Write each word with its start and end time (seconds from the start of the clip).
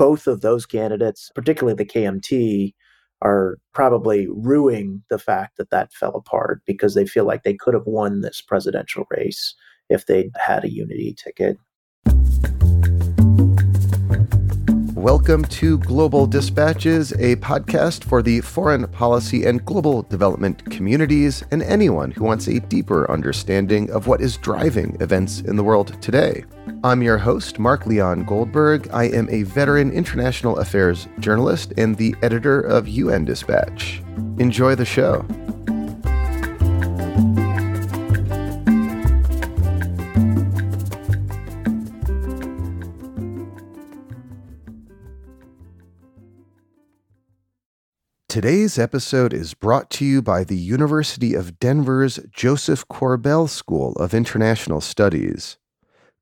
both 0.00 0.26
of 0.26 0.40
those 0.40 0.64
candidates, 0.64 1.30
particularly 1.34 1.76
the 1.76 1.84
KMT, 1.84 2.72
are 3.20 3.58
probably 3.74 4.26
rueing 4.28 5.02
the 5.10 5.18
fact 5.18 5.58
that 5.58 5.68
that 5.68 5.92
fell 5.92 6.12
apart 6.12 6.62
because 6.64 6.94
they 6.94 7.04
feel 7.04 7.26
like 7.26 7.42
they 7.42 7.52
could 7.52 7.74
have 7.74 7.84
won 7.84 8.22
this 8.22 8.40
presidential 8.40 9.04
race 9.10 9.54
if 9.90 10.06
they'd 10.06 10.30
had 10.42 10.64
a 10.64 10.72
unity 10.72 11.14
ticket. 11.22 11.58
Welcome 14.94 15.44
to 15.46 15.76
Global 15.78 16.26
Dispatches, 16.26 17.12
a 17.12 17.36
podcast 17.36 18.04
for 18.04 18.22
the 18.22 18.40
foreign 18.40 18.86
policy 18.88 19.44
and 19.44 19.62
global 19.66 20.02
development 20.04 20.70
communities 20.70 21.44
and 21.50 21.62
anyone 21.62 22.10
who 22.10 22.24
wants 22.24 22.48
a 22.48 22.60
deeper 22.60 23.10
understanding 23.10 23.90
of 23.90 24.06
what 24.06 24.22
is 24.22 24.38
driving 24.38 24.96
events 25.00 25.42
in 25.42 25.56
the 25.56 25.64
world 25.64 26.00
today. 26.00 26.44
I'm 26.82 27.02
your 27.02 27.18
host, 27.18 27.58
Mark 27.58 27.84
Leon 27.84 28.24
Goldberg. 28.24 28.88
I 28.90 29.04
am 29.04 29.28
a 29.28 29.42
veteran 29.42 29.92
international 29.92 30.56
affairs 30.56 31.08
journalist 31.18 31.74
and 31.76 31.94
the 31.94 32.14
editor 32.22 32.58
of 32.58 32.88
UN 32.88 33.26
Dispatch. 33.26 34.02
Enjoy 34.38 34.74
the 34.74 34.86
show. 34.86 35.26
Today's 48.30 48.78
episode 48.78 49.34
is 49.34 49.52
brought 49.52 49.90
to 49.90 50.06
you 50.06 50.22
by 50.22 50.44
the 50.44 50.56
University 50.56 51.34
of 51.34 51.58
Denver's 51.58 52.18
Josef 52.32 52.88
Korbel 52.88 53.50
School 53.50 53.92
of 53.96 54.14
International 54.14 54.80
Studies. 54.80 55.58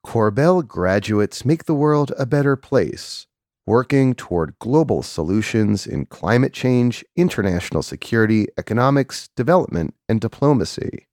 Korbel 0.07 0.67
graduates 0.67 1.45
make 1.45 1.65
the 1.65 1.75
world 1.75 2.13
a 2.19 2.25
better 2.25 2.57
place, 2.57 3.27
working 3.67 4.15
toward 4.15 4.59
global 4.59 5.03
solutions 5.03 5.87
in 5.87 6.07
climate 6.07 6.53
change, 6.53 7.05
international 7.17 7.83
security, 7.83 8.47
economics, 8.57 9.29
development, 9.37 9.95
and 10.09 10.21
diplomacy. 10.21 11.07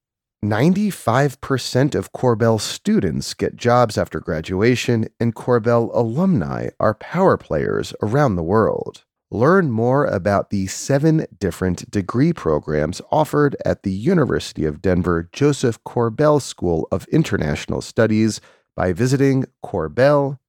95% 0.43 1.95
of 1.95 2.13
Korbel 2.13 2.61
students 2.61 3.33
get 3.33 3.55
jobs 3.55 3.97
after 3.97 4.19
graduation, 4.19 5.07
and 5.19 5.33
Korbel 5.33 5.89
alumni 5.93 6.69
are 6.79 6.93
power 6.93 7.35
players 7.35 7.93
around 8.01 8.35
the 8.35 8.43
world. 8.43 9.03
Learn 9.31 9.71
more 9.71 10.05
about 10.05 10.51
the 10.51 10.67
seven 10.67 11.25
different 11.39 11.89
degree 11.89 12.31
programs 12.31 13.01
offered 13.11 13.57
at 13.65 13.81
the 13.81 13.91
University 13.91 14.65
of 14.65 14.83
Denver 14.83 15.27
Josef 15.33 15.83
Korbel 15.83 16.39
School 16.39 16.87
of 16.91 17.07
International 17.07 17.81
Studies 17.81 18.39
by 18.75 18.93
visiting 18.93 19.45
korbel.du.edu. 19.63 20.39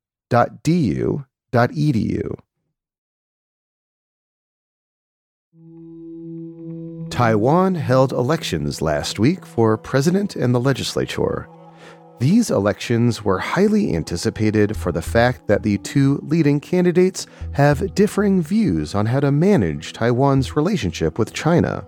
Taiwan 7.10 7.74
held 7.76 8.12
elections 8.12 8.82
last 8.82 9.18
week 9.18 9.46
for 9.46 9.78
president 9.78 10.36
and 10.36 10.54
the 10.54 10.60
legislature. 10.60 11.48
These 12.18 12.50
elections 12.50 13.24
were 13.24 13.38
highly 13.38 13.94
anticipated 13.94 14.76
for 14.76 14.90
the 14.90 15.02
fact 15.02 15.46
that 15.48 15.62
the 15.62 15.78
two 15.78 16.18
leading 16.22 16.60
candidates 16.60 17.26
have 17.52 17.94
differing 17.94 18.42
views 18.42 18.94
on 18.94 19.06
how 19.06 19.20
to 19.20 19.30
manage 19.30 19.92
Taiwan's 19.92 20.56
relationship 20.56 21.18
with 21.18 21.32
China. 21.32 21.86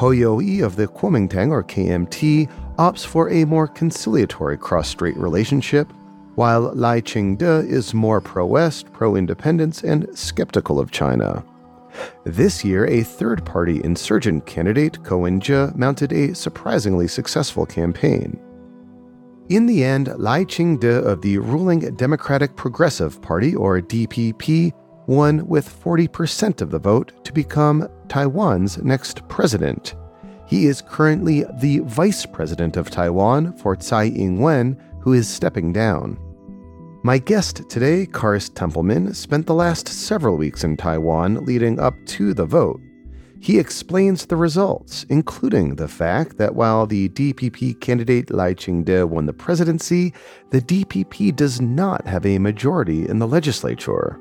Yu-ih 0.00 0.60
of 0.60 0.76
the 0.76 0.86
Kuomintang 0.86 1.50
or 1.50 1.62
KMT 1.62 2.50
opts 2.78 3.04
for 3.04 3.30
a 3.30 3.44
more 3.44 3.66
conciliatory 3.66 4.56
cross-strait 4.56 5.16
relationship, 5.16 5.92
while 6.34 6.74
Lai 6.74 7.00
Ching-te 7.00 7.44
is 7.44 7.94
more 7.94 8.20
pro-West, 8.20 8.92
pro-independence, 8.92 9.82
and 9.82 10.06
skeptical 10.16 10.78
of 10.78 10.90
China. 10.90 11.44
This 12.24 12.64
year, 12.64 12.86
a 12.86 13.02
third-party 13.02 13.82
insurgent 13.82 14.44
candidate, 14.44 15.02
Ko 15.02 15.18
Wen-je, 15.18 15.72
mounted 15.74 16.12
a 16.12 16.34
surprisingly 16.34 17.08
successful 17.08 17.64
campaign. 17.64 18.38
In 19.48 19.64
the 19.64 19.82
end, 19.82 20.12
Lai 20.18 20.44
Ching-te 20.44 20.88
of 20.88 21.22
the 21.22 21.38
ruling 21.38 21.94
Democratic 21.96 22.54
Progressive 22.56 23.22
Party, 23.22 23.54
or 23.54 23.80
DPP, 23.80 24.72
won 25.06 25.46
with 25.46 25.82
40% 25.82 26.60
of 26.60 26.70
the 26.70 26.78
vote 26.78 27.12
to 27.24 27.32
become 27.32 27.88
Taiwan's 28.08 28.78
next 28.78 29.26
president. 29.28 29.94
He 30.46 30.66
is 30.66 30.80
currently 30.80 31.44
the 31.54 31.80
vice 31.80 32.24
president 32.24 32.76
of 32.76 32.90
Taiwan 32.90 33.52
for 33.54 33.74
Tsai 33.76 34.06
Ing 34.06 34.40
wen, 34.40 34.80
who 35.00 35.12
is 35.12 35.28
stepping 35.28 35.72
down. 35.72 36.18
My 37.02 37.18
guest 37.18 37.68
today, 37.68 38.06
Kharis 38.06 38.52
Templeman, 38.52 39.12
spent 39.14 39.46
the 39.46 39.54
last 39.54 39.88
several 39.88 40.36
weeks 40.36 40.64
in 40.64 40.76
Taiwan 40.76 41.44
leading 41.44 41.78
up 41.78 41.94
to 42.06 42.32
the 42.32 42.46
vote. 42.46 42.80
He 43.40 43.58
explains 43.58 44.26
the 44.26 44.36
results, 44.36 45.04
including 45.08 45.76
the 45.76 45.88
fact 45.88 46.38
that 46.38 46.54
while 46.54 46.86
the 46.86 47.08
DPP 47.10 47.80
candidate 47.80 48.32
Lai 48.32 48.54
Ching-te 48.54 49.02
won 49.04 49.26
the 49.26 49.32
presidency, 49.32 50.14
the 50.50 50.60
DPP 50.60 51.36
does 51.36 51.60
not 51.60 52.06
have 52.06 52.24
a 52.24 52.38
majority 52.38 53.08
in 53.08 53.18
the 53.18 53.28
legislature. 53.28 54.18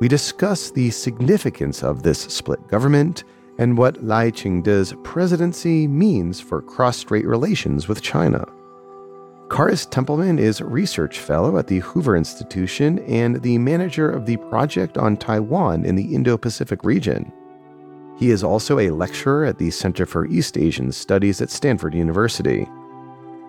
We 0.00 0.08
discuss 0.08 0.70
the 0.70 0.90
significance 0.90 1.82
of 1.82 2.02
this 2.02 2.20
split 2.20 2.66
government 2.68 3.24
and 3.58 3.78
what 3.78 4.02
Lai 4.02 4.30
Ching-te's 4.30 4.94
presidency 5.02 5.86
means 5.86 6.40
for 6.40 6.62
cross-strait 6.62 7.26
relations 7.26 7.88
with 7.88 8.02
China. 8.02 8.44
Kharis 9.48 9.88
Templeman 9.88 10.38
is 10.38 10.60
research 10.60 11.20
fellow 11.20 11.56
at 11.56 11.68
the 11.68 11.78
Hoover 11.78 12.16
Institution 12.16 12.98
and 13.00 13.40
the 13.42 13.58
manager 13.58 14.10
of 14.10 14.26
the 14.26 14.36
Project 14.36 14.98
on 14.98 15.16
Taiwan 15.16 15.84
in 15.84 15.94
the 15.94 16.14
Indo-Pacific 16.14 16.82
region. 16.84 17.32
He 18.18 18.30
is 18.30 18.42
also 18.42 18.78
a 18.78 18.90
lecturer 18.90 19.44
at 19.44 19.58
the 19.58 19.70
Center 19.70 20.04
for 20.04 20.26
East 20.26 20.58
Asian 20.58 20.90
Studies 20.90 21.40
at 21.40 21.50
Stanford 21.50 21.94
University. 21.94 22.66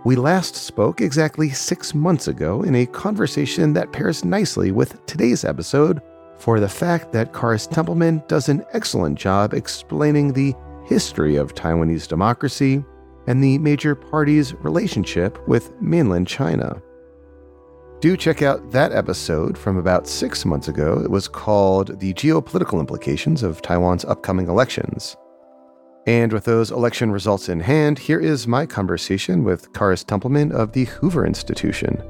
We 0.05 0.15
last 0.15 0.55
spoke 0.55 1.01
exactly 1.01 1.49
six 1.49 1.95
months 1.95 2.27
ago 2.27 2.61
in 2.61 2.75
a 2.75 2.85
conversation 2.85 3.73
that 3.73 3.91
pairs 3.91 4.23
nicely 4.23 4.71
with 4.71 5.03
today's 5.05 5.43
episode 5.43 6.01
for 6.37 6.59
the 6.59 6.69
fact 6.69 7.11
that 7.13 7.33
Kharis 7.33 7.69
Templeman 7.69 8.23
does 8.27 8.49
an 8.49 8.65
excellent 8.73 9.17
job 9.17 9.53
explaining 9.53 10.33
the 10.33 10.53
history 10.85 11.35
of 11.35 11.53
Taiwanese 11.53 12.07
democracy 12.07 12.83
and 13.27 13.43
the 13.43 13.57
major 13.57 13.95
parties' 13.95 14.53
relationship 14.55 15.45
with 15.47 15.79
mainland 15.81 16.27
China. 16.27 16.81
Do 17.99 18.15
check 18.15 18.41
out 18.41 18.71
that 18.71 18.91
episode 18.91 19.57
from 19.57 19.77
about 19.77 20.07
six 20.07 20.45
months 20.45 20.67
ago. 20.67 21.01
It 21.03 21.09
was 21.09 21.27
called 21.27 21.99
The 21.99 22.13
Geopolitical 22.13 22.79
Implications 22.79 23.41
of 23.41 23.61
Taiwan's 23.61 24.05
Upcoming 24.05 24.47
Elections. 24.47 25.17
And 26.05 26.31
with 26.31 26.45
those 26.45 26.71
election 26.71 27.11
results 27.11 27.49
in 27.49 27.59
hand, 27.59 27.99
here 27.99 28.19
is 28.19 28.47
my 28.47 28.65
conversation 28.65 29.43
with 29.43 29.73
Kharis 29.73 30.05
Templeman 30.05 30.51
of 30.51 30.71
the 30.71 30.85
Hoover 30.85 31.25
Institution. 31.25 32.01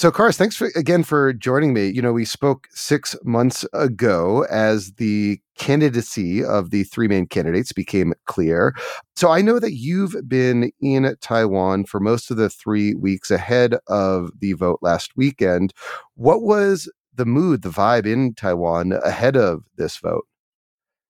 So, 0.00 0.10
Kharis, 0.10 0.38
thanks 0.38 0.56
for, 0.56 0.70
again 0.76 1.02
for 1.02 1.34
joining 1.34 1.74
me. 1.74 1.88
You 1.88 2.00
know, 2.00 2.14
we 2.14 2.24
spoke 2.24 2.68
six 2.70 3.14
months 3.22 3.66
ago 3.74 4.46
as 4.50 4.92
the 4.92 5.38
candidacy 5.58 6.42
of 6.42 6.70
the 6.70 6.84
three 6.84 7.06
main 7.06 7.26
candidates 7.26 7.74
became 7.74 8.14
clear. 8.24 8.74
So, 9.14 9.30
I 9.30 9.42
know 9.42 9.58
that 9.58 9.74
you've 9.74 10.16
been 10.26 10.72
in 10.80 11.14
Taiwan 11.20 11.84
for 11.84 12.00
most 12.00 12.30
of 12.30 12.38
the 12.38 12.48
three 12.48 12.94
weeks 12.94 13.30
ahead 13.30 13.74
of 13.88 14.30
the 14.40 14.54
vote 14.54 14.78
last 14.80 15.18
weekend. 15.18 15.74
What 16.14 16.40
was 16.40 16.90
the 17.14 17.26
mood, 17.26 17.60
the 17.60 17.68
vibe 17.68 18.06
in 18.06 18.32
Taiwan 18.32 18.94
ahead 19.04 19.36
of 19.36 19.64
this 19.76 19.98
vote? 19.98 20.24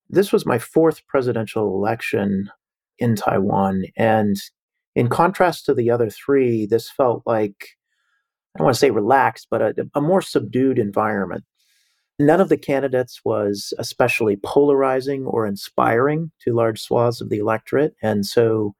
This 0.09 0.33
was 0.33 0.45
my 0.45 0.59
fourth 0.59 1.07
presidential 1.07 1.77
election 1.77 2.51
in 2.99 3.15
Taiwan. 3.15 3.85
And 3.97 4.35
in 4.97 5.09
contrast 5.09 5.65
to 5.67 5.75
the 5.75 5.93
other 5.93 6.11
three, 6.11 6.67
this 6.67 6.91
felt 6.91 7.23
like 7.25 7.77
I 8.55 8.59
don't 8.59 8.67
want 8.67 8.75
to 8.75 8.81
say 8.81 8.91
relaxed, 8.91 9.47
but 9.51 9.63
a, 9.63 9.75
a 9.95 10.01
more 10.01 10.23
subdued 10.23 10.79
environment. 10.79 11.45
None 12.19 12.41
of 12.41 12.49
the 12.49 12.59
candidates 12.59 13.21
was 13.25 13.73
especially 13.79 14.37
polarizing 14.37 15.25
or 15.25 15.47
inspiring 15.47 16.33
to 16.43 16.55
large 16.55 16.81
swaths 16.81 17.21
of 17.21 17.31
the 17.31 17.39
electorate. 17.39 17.95
And 18.03 18.27
so 18.27 18.75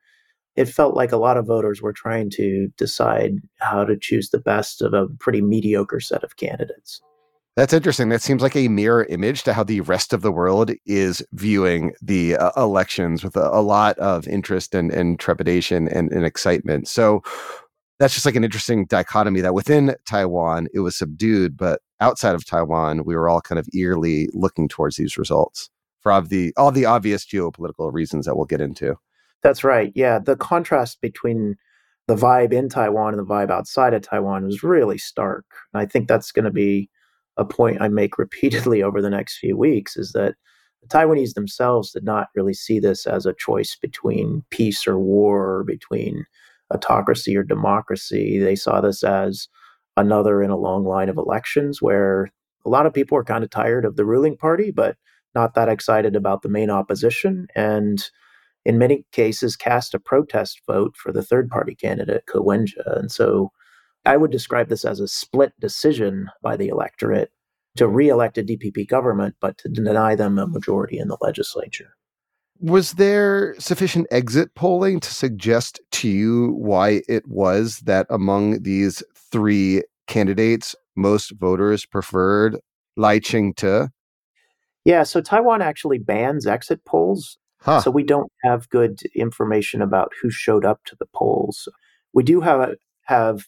it 0.57 0.67
felt 0.67 0.95
like 0.95 1.13
a 1.13 1.17
lot 1.17 1.37
of 1.37 1.47
voters 1.47 1.81
were 1.81 1.93
trying 1.93 2.31
to 2.31 2.69
decide 2.77 3.37
how 3.61 3.85
to 3.85 3.97
choose 3.97 4.31
the 4.31 4.41
best 4.41 4.83
of 4.83 4.93
a 4.93 5.07
pretty 5.19 5.41
mediocre 5.41 6.01
set 6.01 6.23
of 6.23 6.37
candidates. 6.37 7.01
That's 7.57 7.73
interesting. 7.73 8.11
That 8.11 8.23
seems 8.23 8.43
like 8.43 8.57
a 8.57 8.69
mirror 8.69 9.05
image 9.05 9.43
to 9.45 9.53
how 9.53 9.65
the 9.65 9.81
rest 9.81 10.13
of 10.13 10.23
the 10.23 10.31
world 10.31 10.71
is 10.87 11.23
viewing 11.33 11.93
the 12.01 12.37
uh, 12.37 12.53
elections 12.57 13.25
with 13.25 13.37
a, 13.37 13.51
a, 13.51 13.61
lot 13.61 13.99
of 13.99 14.27
interest 14.29 14.75
and, 14.75 14.93
and 14.93 15.19
trepidation 15.19 15.89
and, 15.89 16.13
and 16.13 16.25
excitement. 16.25 16.89
So, 16.89 17.23
that's 18.01 18.15
just 18.15 18.27
like 18.27 18.35
an 18.35 18.45
interesting 18.45 18.87
dichotomy 18.87 19.43
that 19.43 19.55
within 19.55 19.95
Taiwan 20.07 20.67
it 20.75 20.81
was 20.81 20.97
subdued, 20.97 21.57
but 21.57 21.83
outside 22.01 22.35
of 22.35 22.45
Taiwan 22.45 23.05
we 23.05 23.15
were 23.15 23.29
all 23.29 23.43
kind 23.43 23.59
of 23.59 23.69
eagerly 23.73 24.29
looking 24.33 24.69
towards 24.69 24.97
these 24.97 25.17
results 25.17 25.71
for 26.01 26.11
all 26.11 26.23
the 26.23 26.53
all 26.57 26.73
the 26.73 26.87
obvious 26.87 27.25
geopolitical 27.27 27.93
reasons 27.93 28.27
that 28.27 28.37
we'll 28.37 28.47
get 28.47 28.61
into. 28.61 28.97
That's 29.43 29.63
right. 29.63 29.93
Yeah, 29.95 30.19
the 30.19 30.37
contrast 30.37 31.01
between 31.01 31.57
the 32.09 32.17
vibe 32.17 32.53
in 32.53 32.69
Taiwan 32.69 33.15
and 33.15 33.23
the 33.23 33.31
vibe 33.31 33.51
outside 33.51 33.95
of 33.95 34.03
Taiwan 34.03 34.45
was 34.45 34.63
really 34.63 34.99
stark. 34.99 35.45
And 35.73 35.81
I 35.81 35.87
think 35.87 36.09
that's 36.09 36.33
going 36.33 36.45
to 36.45 36.51
be 36.51 36.91
a 37.37 37.45
point 37.45 37.81
I 37.81 37.89
make 37.89 38.19
repeatedly 38.19 38.83
over 38.83 39.01
the 39.01 39.11
next 39.11 39.39
few 39.39 39.57
weeks 39.57 39.97
is 39.97 40.13
that 40.13 40.35
the 40.83 40.89
Taiwanese 40.89 41.35
themselves 41.35 41.93
did 41.93 42.05
not 42.05 42.29
really 42.35 42.55
see 42.55 42.81
this 42.81 43.07
as 43.07 43.27
a 43.27 43.35
choice 43.35 43.77
between 43.81 44.43
peace 44.51 44.87
or 44.87 44.99
war, 44.99 45.59
or 45.59 45.65
between 45.65 46.25
autocracy 46.73 47.37
or 47.37 47.43
democracy. 47.43 48.39
They 48.39 48.57
saw 48.57 48.81
this 48.81 49.03
as 49.03 49.49
another 49.97 50.43
in 50.43 50.51
a 50.51 50.57
long 50.57 50.85
line 50.85 51.09
of 51.09 51.17
elections 51.17 51.83
where 51.83 52.31
a 52.65 52.69
lot 52.69 52.87
of 52.87 52.95
people 52.95 53.17
were 53.17 53.25
kind 53.25 53.43
of 53.43 53.51
tired 53.51 53.85
of 53.85 53.97
the 53.97 54.05
ruling 54.05 54.37
party, 54.37 54.71
but 54.71 54.97
not 55.35 55.55
that 55.55 55.69
excited 55.69 56.17
about 56.17 56.43
the 56.43 56.49
main 56.49 56.71
opposition. 56.71 57.47
And 57.55 58.03
in 58.65 58.79
many 58.79 59.05
cases, 59.13 59.57
cast 59.57 59.95
a 59.95 59.99
protest 59.99 60.61
vote 60.67 60.95
for 60.97 61.13
the 61.13 61.23
third 61.23 61.49
party 61.49 61.75
candidate, 61.75 62.25
Ko 62.27 62.43
Wen-je. 62.43 62.77
And 62.87 63.11
so 63.11 63.51
I 64.05 64.17
would 64.17 64.31
describe 64.31 64.69
this 64.69 64.85
as 64.85 65.01
a 65.01 65.09
split 65.09 65.53
decision 65.61 66.29
by 66.43 66.57
the 66.57 66.69
electorate 66.69 67.31
to 67.77 67.89
re-elect 67.89 68.39
a 68.39 68.43
DPP 68.43 68.89
government, 68.89 69.37
but 69.41 69.57
to 69.59 69.69
deny 69.69 70.15
them 70.15 70.39
a 70.39 70.47
majority 70.47 70.99
in 70.99 71.09
the 71.09 71.17
legislature. 71.21 71.97
Was 72.61 72.93
there 72.93 73.55
sufficient 73.59 74.07
exit 74.11 74.55
polling 74.55 75.01
to 75.01 75.13
suggest 75.13 75.81
to 75.93 76.09
you 76.09 76.53
why 76.53 77.01
it 77.09 77.27
was 77.27 77.79
that 77.81 78.07
among 78.11 78.63
these 78.63 79.03
three 79.33 79.83
candidates, 80.07 80.77
most 80.95 81.33
voters 81.39 81.87
preferred 81.87 82.59
Lai 82.97 83.19
Ching-te? 83.19 83.87
Yeah, 84.85 85.05
so 85.05 85.23
Taiwan 85.23 85.63
actually 85.63 85.99
bans 85.99 86.47
exit 86.47 86.85
polls. 86.85 87.39
Huh. 87.63 87.81
So 87.81 87.91
we 87.91 88.03
don't 88.03 88.31
have 88.43 88.69
good 88.69 89.01
information 89.15 89.81
about 89.81 90.13
who 90.21 90.31
showed 90.31 90.65
up 90.65 90.81
to 90.87 90.97
the 90.99 91.07
polls. 91.15 91.69
We 92.13 92.23
do 92.23 92.41
have 92.41 92.75
have 93.05 93.47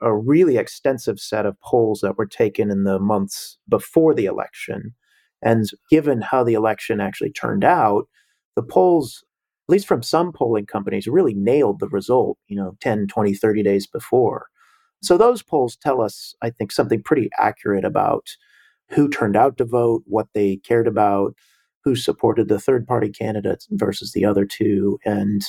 a 0.00 0.14
really 0.14 0.56
extensive 0.56 1.18
set 1.18 1.46
of 1.46 1.60
polls 1.60 2.00
that 2.02 2.16
were 2.16 2.26
taken 2.26 2.70
in 2.70 2.84
the 2.84 2.98
months 2.98 3.58
before 3.68 4.14
the 4.14 4.26
election. 4.26 4.94
And 5.42 5.68
given 5.90 6.20
how 6.20 6.44
the 6.44 6.54
election 6.54 7.00
actually 7.00 7.32
turned 7.32 7.64
out, 7.64 8.08
the 8.58 8.62
polls, 8.64 9.22
at 9.68 9.72
least 9.72 9.86
from 9.86 10.02
some 10.02 10.32
polling 10.32 10.66
companies, 10.66 11.06
really 11.06 11.32
nailed 11.32 11.78
the 11.78 11.88
result, 11.88 12.38
you 12.48 12.56
know, 12.56 12.76
10, 12.80 13.06
20, 13.06 13.34
30 13.34 13.62
days 13.62 13.86
before. 13.86 14.46
So 15.00 15.16
those 15.16 15.44
polls 15.44 15.76
tell 15.76 16.00
us, 16.00 16.34
I 16.42 16.50
think, 16.50 16.72
something 16.72 17.00
pretty 17.00 17.30
accurate 17.38 17.84
about 17.84 18.26
who 18.90 19.08
turned 19.08 19.36
out 19.36 19.56
to 19.58 19.64
vote, 19.64 20.02
what 20.06 20.26
they 20.34 20.56
cared 20.56 20.88
about, 20.88 21.36
who 21.84 21.94
supported 21.94 22.48
the 22.48 22.58
third 22.58 22.84
party 22.84 23.10
candidates 23.10 23.68
versus 23.70 24.10
the 24.10 24.24
other 24.24 24.44
two. 24.44 24.98
And 25.04 25.42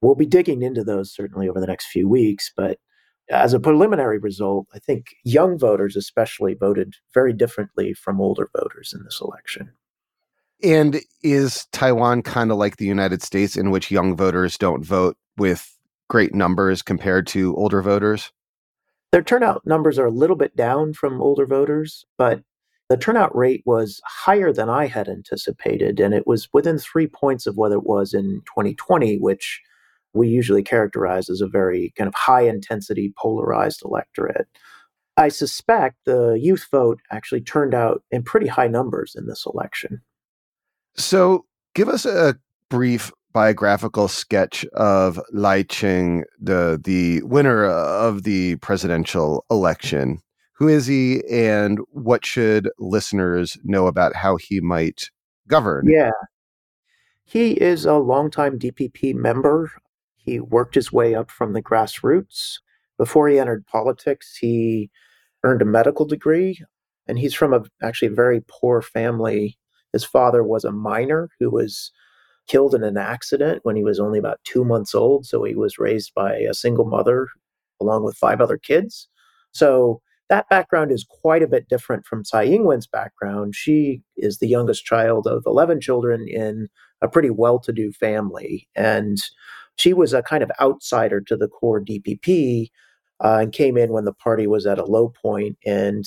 we'll 0.00 0.14
be 0.14 0.26
digging 0.26 0.62
into 0.62 0.84
those 0.84 1.12
certainly 1.12 1.48
over 1.48 1.60
the 1.60 1.66
next 1.66 1.86
few 1.86 2.08
weeks. 2.08 2.52
But 2.56 2.78
as 3.30 3.52
a 3.52 3.58
preliminary 3.58 4.18
result, 4.18 4.68
I 4.72 4.78
think 4.78 5.06
young 5.24 5.58
voters 5.58 5.96
especially 5.96 6.54
voted 6.54 6.94
very 7.12 7.32
differently 7.32 7.94
from 7.94 8.20
older 8.20 8.48
voters 8.56 8.94
in 8.96 9.02
this 9.02 9.20
election. 9.20 9.72
And 10.64 11.02
is 11.22 11.66
Taiwan 11.72 12.22
kind 12.22 12.50
of 12.50 12.56
like 12.56 12.78
the 12.78 12.86
United 12.86 13.22
States 13.22 13.54
in 13.54 13.70
which 13.70 13.90
young 13.90 14.16
voters 14.16 14.56
don't 14.56 14.82
vote 14.82 15.14
with 15.36 15.76
great 16.08 16.34
numbers 16.34 16.80
compared 16.80 17.26
to 17.28 17.54
older 17.56 17.82
voters? 17.82 18.32
Their 19.12 19.22
turnout 19.22 19.66
numbers 19.66 19.98
are 19.98 20.06
a 20.06 20.10
little 20.10 20.36
bit 20.36 20.56
down 20.56 20.94
from 20.94 21.20
older 21.20 21.44
voters, 21.44 22.06
but 22.16 22.40
the 22.88 22.96
turnout 22.96 23.36
rate 23.36 23.62
was 23.66 24.00
higher 24.06 24.54
than 24.54 24.70
I 24.70 24.86
had 24.86 25.06
anticipated. 25.06 26.00
And 26.00 26.14
it 26.14 26.26
was 26.26 26.48
within 26.54 26.78
three 26.78 27.08
points 27.08 27.46
of 27.46 27.58
what 27.58 27.72
it 27.72 27.82
was 27.82 28.14
in 28.14 28.40
2020, 28.46 29.18
which 29.18 29.60
we 30.14 30.28
usually 30.28 30.62
characterize 30.62 31.28
as 31.28 31.42
a 31.42 31.46
very 31.46 31.92
kind 31.98 32.08
of 32.08 32.14
high 32.14 32.48
intensity 32.48 33.12
polarized 33.18 33.82
electorate. 33.84 34.48
I 35.18 35.28
suspect 35.28 35.98
the 36.06 36.38
youth 36.40 36.68
vote 36.70 37.00
actually 37.10 37.42
turned 37.42 37.74
out 37.74 38.02
in 38.10 38.22
pretty 38.22 38.46
high 38.46 38.68
numbers 38.68 39.14
in 39.14 39.26
this 39.26 39.44
election. 39.44 40.00
So, 40.96 41.46
give 41.74 41.88
us 41.88 42.04
a 42.06 42.36
brief 42.70 43.12
biographical 43.32 44.08
sketch 44.08 44.64
of 44.74 45.20
Lai 45.32 45.64
Ching, 45.64 46.24
the 46.40 46.80
the 46.82 47.22
winner 47.22 47.64
of 47.64 48.22
the 48.22 48.56
presidential 48.56 49.44
election. 49.50 50.20
Who 50.54 50.68
is 50.68 50.86
he, 50.86 51.22
and 51.28 51.80
what 51.90 52.24
should 52.24 52.70
listeners 52.78 53.58
know 53.64 53.88
about 53.88 54.14
how 54.14 54.36
he 54.36 54.60
might 54.60 55.10
govern? 55.48 55.88
Yeah, 55.88 56.12
he 57.24 57.52
is 57.52 57.84
a 57.84 57.94
longtime 57.94 58.58
DPP 58.58 59.14
member. 59.14 59.72
He 60.16 60.40
worked 60.40 60.74
his 60.74 60.92
way 60.92 61.14
up 61.14 61.30
from 61.30 61.52
the 61.52 61.62
grassroots. 61.62 62.60
Before 62.96 63.28
he 63.28 63.38
entered 63.38 63.66
politics, 63.66 64.36
he 64.36 64.90
earned 65.42 65.60
a 65.60 65.66
medical 65.66 66.06
degree, 66.06 66.60
and 67.08 67.18
he's 67.18 67.34
from 67.34 67.52
a 67.52 67.64
actually 67.82 68.08
a 68.08 68.14
very 68.14 68.42
poor 68.46 68.80
family. 68.80 69.58
His 69.94 70.04
father 70.04 70.42
was 70.42 70.64
a 70.64 70.72
miner 70.72 71.30
who 71.40 71.50
was 71.50 71.92
killed 72.48 72.74
in 72.74 72.82
an 72.82 72.98
accident 72.98 73.60
when 73.62 73.76
he 73.76 73.84
was 73.84 74.00
only 74.00 74.18
about 74.18 74.40
two 74.44 74.64
months 74.64 74.94
old. 74.94 75.24
So 75.24 75.44
he 75.44 75.54
was 75.54 75.78
raised 75.78 76.12
by 76.14 76.34
a 76.34 76.52
single 76.52 76.84
mother 76.84 77.28
along 77.80 78.04
with 78.04 78.16
five 78.16 78.40
other 78.40 78.58
kids. 78.58 79.08
So 79.52 80.02
that 80.28 80.48
background 80.48 80.90
is 80.90 81.06
quite 81.08 81.42
a 81.42 81.48
bit 81.48 81.68
different 81.68 82.06
from 82.06 82.24
Tsai 82.24 82.44
Ing 82.44 82.64
wen's 82.64 82.88
background. 82.88 83.54
She 83.54 84.02
is 84.16 84.38
the 84.38 84.48
youngest 84.48 84.84
child 84.84 85.26
of 85.26 85.44
11 85.46 85.80
children 85.80 86.26
in 86.28 86.68
a 87.00 87.08
pretty 87.08 87.30
well 87.30 87.60
to 87.60 87.72
do 87.72 87.92
family. 87.92 88.68
And 88.74 89.18
she 89.76 89.92
was 89.92 90.12
a 90.12 90.22
kind 90.22 90.42
of 90.42 90.50
outsider 90.60 91.20
to 91.20 91.36
the 91.36 91.48
core 91.48 91.80
DPP 91.80 92.70
uh, 93.22 93.38
and 93.42 93.52
came 93.52 93.76
in 93.76 93.92
when 93.92 94.04
the 94.04 94.12
party 94.12 94.46
was 94.46 94.66
at 94.66 94.78
a 94.78 94.84
low 94.84 95.12
point 95.22 95.56
and 95.64 96.04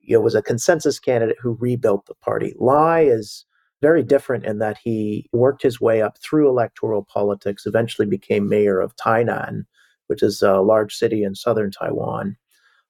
you 0.00 0.16
know 0.16 0.20
was 0.20 0.34
a 0.34 0.42
consensus 0.42 0.98
candidate 0.98 1.36
who 1.40 1.56
rebuilt 1.60 2.06
the 2.06 2.14
party. 2.14 2.54
Lai 2.58 3.00
is 3.02 3.44
very 3.82 4.02
different 4.02 4.44
in 4.44 4.58
that 4.58 4.78
he 4.82 5.28
worked 5.32 5.62
his 5.62 5.80
way 5.80 6.02
up 6.02 6.18
through 6.18 6.48
electoral 6.48 7.02
politics, 7.04 7.66
eventually 7.66 8.06
became 8.06 8.48
mayor 8.48 8.80
of 8.80 8.94
Tainan, 8.96 9.64
which 10.08 10.22
is 10.22 10.42
a 10.42 10.60
large 10.60 10.94
city 10.94 11.22
in 11.22 11.34
southern 11.34 11.70
Taiwan, 11.70 12.36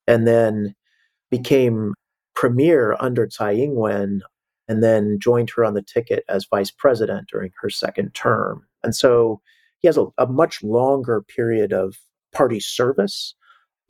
and 0.07 0.27
then 0.27 0.75
became 1.31 1.95
premier 2.35 2.97
under 2.99 3.27
Tsai 3.27 3.53
Ing-wen 3.53 4.23
and 4.69 4.83
then 4.83 5.19
joined 5.19 5.51
her 5.51 5.65
on 5.65 5.75
the 5.75 5.83
ticket 5.83 6.25
as 6.29 6.47
vice 6.49 6.71
president 6.71 7.29
during 7.29 7.51
her 7.61 7.69
second 7.69 8.15
term. 8.15 8.65
And 8.85 8.95
so 8.95 9.41
he 9.79 9.89
has 9.89 9.99
a, 9.99 10.07
a 10.17 10.27
much 10.27 10.63
longer 10.63 11.23
period 11.23 11.73
of 11.73 11.97
party 12.33 12.61
service. 12.61 13.35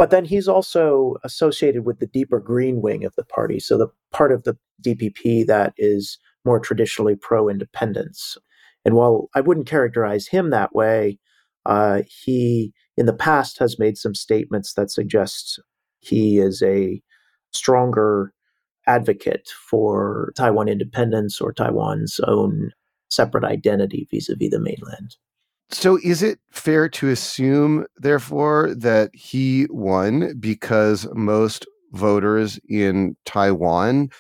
But 0.01 0.09
then 0.09 0.25
he's 0.25 0.49
also 0.49 1.17
associated 1.25 1.85
with 1.85 1.99
the 1.99 2.07
deeper 2.07 2.41
green 2.41 2.81
wing 2.81 3.05
of 3.05 3.15
the 3.17 3.23
party. 3.23 3.61
So 3.61 3.77
the 3.77 3.89
part 4.11 4.33
of 4.33 4.45
the 4.45 4.57
DPP 4.83 5.47
that 5.47 5.75
is 5.77 6.17
more 6.43 6.59
traditionally 6.59 7.17
pro 7.17 7.51
independence. 7.51 8.39
And 8.87 8.95
while 8.95 9.29
I 9.35 9.43
wouldn't 9.43 9.67
characterize 9.67 10.27
him 10.27 10.49
that 10.49 10.75
way, 10.75 11.19
uh, 11.67 12.01
he 12.09 12.73
in 12.97 13.05
the 13.05 13.13
past 13.13 13.59
has 13.59 13.79
made 13.79 13.99
some 13.99 14.15
statements 14.15 14.73
that 14.73 14.91
suggest 14.91 15.61
he 15.99 16.39
is 16.39 16.63
a 16.63 17.03
stronger 17.53 18.33
advocate 18.87 19.51
for 19.69 20.33
Taiwan 20.35 20.71
independence 20.71 21.43
or 21.43 21.53
Taiwan's 21.53 22.19
own 22.27 22.71
separate 23.11 23.45
identity 23.45 24.09
vis 24.11 24.31
a 24.31 24.35
vis 24.35 24.49
the 24.49 24.61
mainland. 24.61 25.17
So, 25.73 25.99
is 26.03 26.23
it 26.23 26.41
fair 26.51 26.89
to 26.89 27.09
assume, 27.09 27.87
therefore, 27.97 28.75
that 28.75 29.11
he 29.15 29.67
won 29.71 30.37
because 30.41 31.07
most 31.15 31.67
voters 31.93 32.59
in 32.69 33.17
Taiwan 33.25 34.11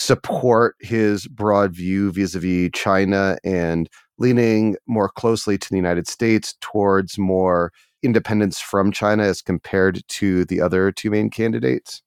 support 0.00 0.74
his 0.80 1.28
broad 1.28 1.74
view 1.74 2.10
vis 2.10 2.34
a 2.34 2.40
vis 2.40 2.70
China 2.74 3.36
and 3.44 3.88
leaning 4.18 4.76
more 4.86 5.08
closely 5.08 5.56
to 5.58 5.68
the 5.70 5.76
United 5.76 6.08
States 6.08 6.54
towards 6.60 7.18
more 7.18 7.72
independence 8.02 8.60
from 8.60 8.90
China 8.90 9.22
as 9.22 9.42
compared 9.42 10.02
to 10.08 10.44
the 10.46 10.60
other 10.60 10.90
two 10.90 11.10
main 11.10 11.30
candidates? 11.30 12.02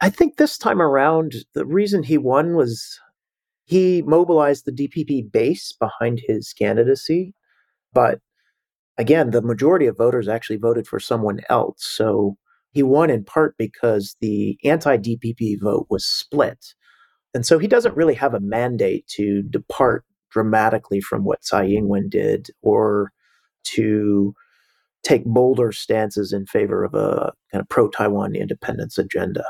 I 0.00 0.10
think 0.10 0.36
this 0.36 0.58
time 0.58 0.82
around, 0.82 1.34
the 1.54 1.64
reason 1.64 2.02
he 2.02 2.18
won 2.18 2.54
was 2.54 3.00
he 3.64 4.02
mobilized 4.02 4.64
the 4.66 4.72
DPP 4.72 5.32
base 5.32 5.72
behind 5.72 6.20
his 6.26 6.52
candidacy. 6.52 7.34
But 7.96 8.20
again, 8.98 9.30
the 9.30 9.40
majority 9.40 9.86
of 9.86 9.96
voters 9.96 10.28
actually 10.28 10.58
voted 10.58 10.86
for 10.86 11.00
someone 11.00 11.40
else. 11.48 11.82
So 11.82 12.36
he 12.72 12.82
won 12.82 13.08
in 13.08 13.24
part 13.24 13.54
because 13.56 14.16
the 14.20 14.58
anti 14.64 14.98
DPP 14.98 15.58
vote 15.62 15.86
was 15.88 16.04
split. 16.04 16.74
And 17.32 17.46
so 17.46 17.58
he 17.58 17.66
doesn't 17.66 17.96
really 17.96 18.12
have 18.12 18.34
a 18.34 18.40
mandate 18.40 19.06
to 19.16 19.42
depart 19.44 20.04
dramatically 20.30 21.00
from 21.00 21.24
what 21.24 21.42
Tsai 21.42 21.68
Ing 21.68 21.88
wen 21.88 22.10
did 22.10 22.50
or 22.60 23.12
to 23.74 24.34
take 25.02 25.24
bolder 25.24 25.72
stances 25.72 26.34
in 26.34 26.44
favor 26.44 26.84
of 26.84 26.92
a 26.92 27.32
kind 27.50 27.62
of 27.62 27.68
pro 27.70 27.88
Taiwan 27.88 28.36
independence 28.36 28.98
agenda. 28.98 29.44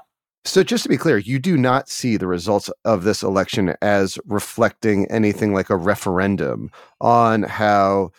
So, 0.45 0.63
just 0.63 0.85
to 0.85 0.89
be 0.89 0.97
clear, 0.97 1.19
you 1.19 1.41
do 1.41 1.57
not 1.57 1.89
see 1.89 2.17
the 2.17 2.29
results 2.29 2.71
of 2.85 3.03
this 3.03 3.25
election 3.25 3.75
as 3.83 4.17
reflecting 4.27 5.07
anything 5.07 5.53
like 5.53 5.71
a 5.71 5.77
referendum 5.77 6.71
on 7.01 7.43
how 7.43 8.13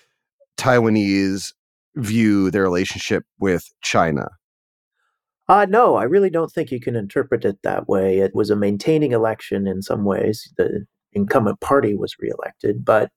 Taiwanese 0.58 1.54
view 1.96 2.52
their 2.52 2.64
relationship 2.64 3.24
with 3.40 3.72
China. 3.82 4.28
Uh, 5.50 5.66
no, 5.70 5.96
I 5.96 6.04
really 6.04 6.30
don't 6.30 6.52
think 6.52 6.72
you 6.72 6.80
can 6.80 6.96
interpret 6.96 7.46
it 7.46 7.60
that 7.64 7.88
way. 7.88 8.20
It 8.20 8.36
was 8.36 8.50
a 8.50 8.56
maintaining 8.56 9.14
election 9.14 9.66
in 9.66 9.82
some 9.82 10.04
ways. 10.04 10.52
The 10.58 10.86
incumbent 11.14 11.62
party 11.62 11.96
was 11.96 12.16
reelected, 12.20 12.84
but 12.84 13.12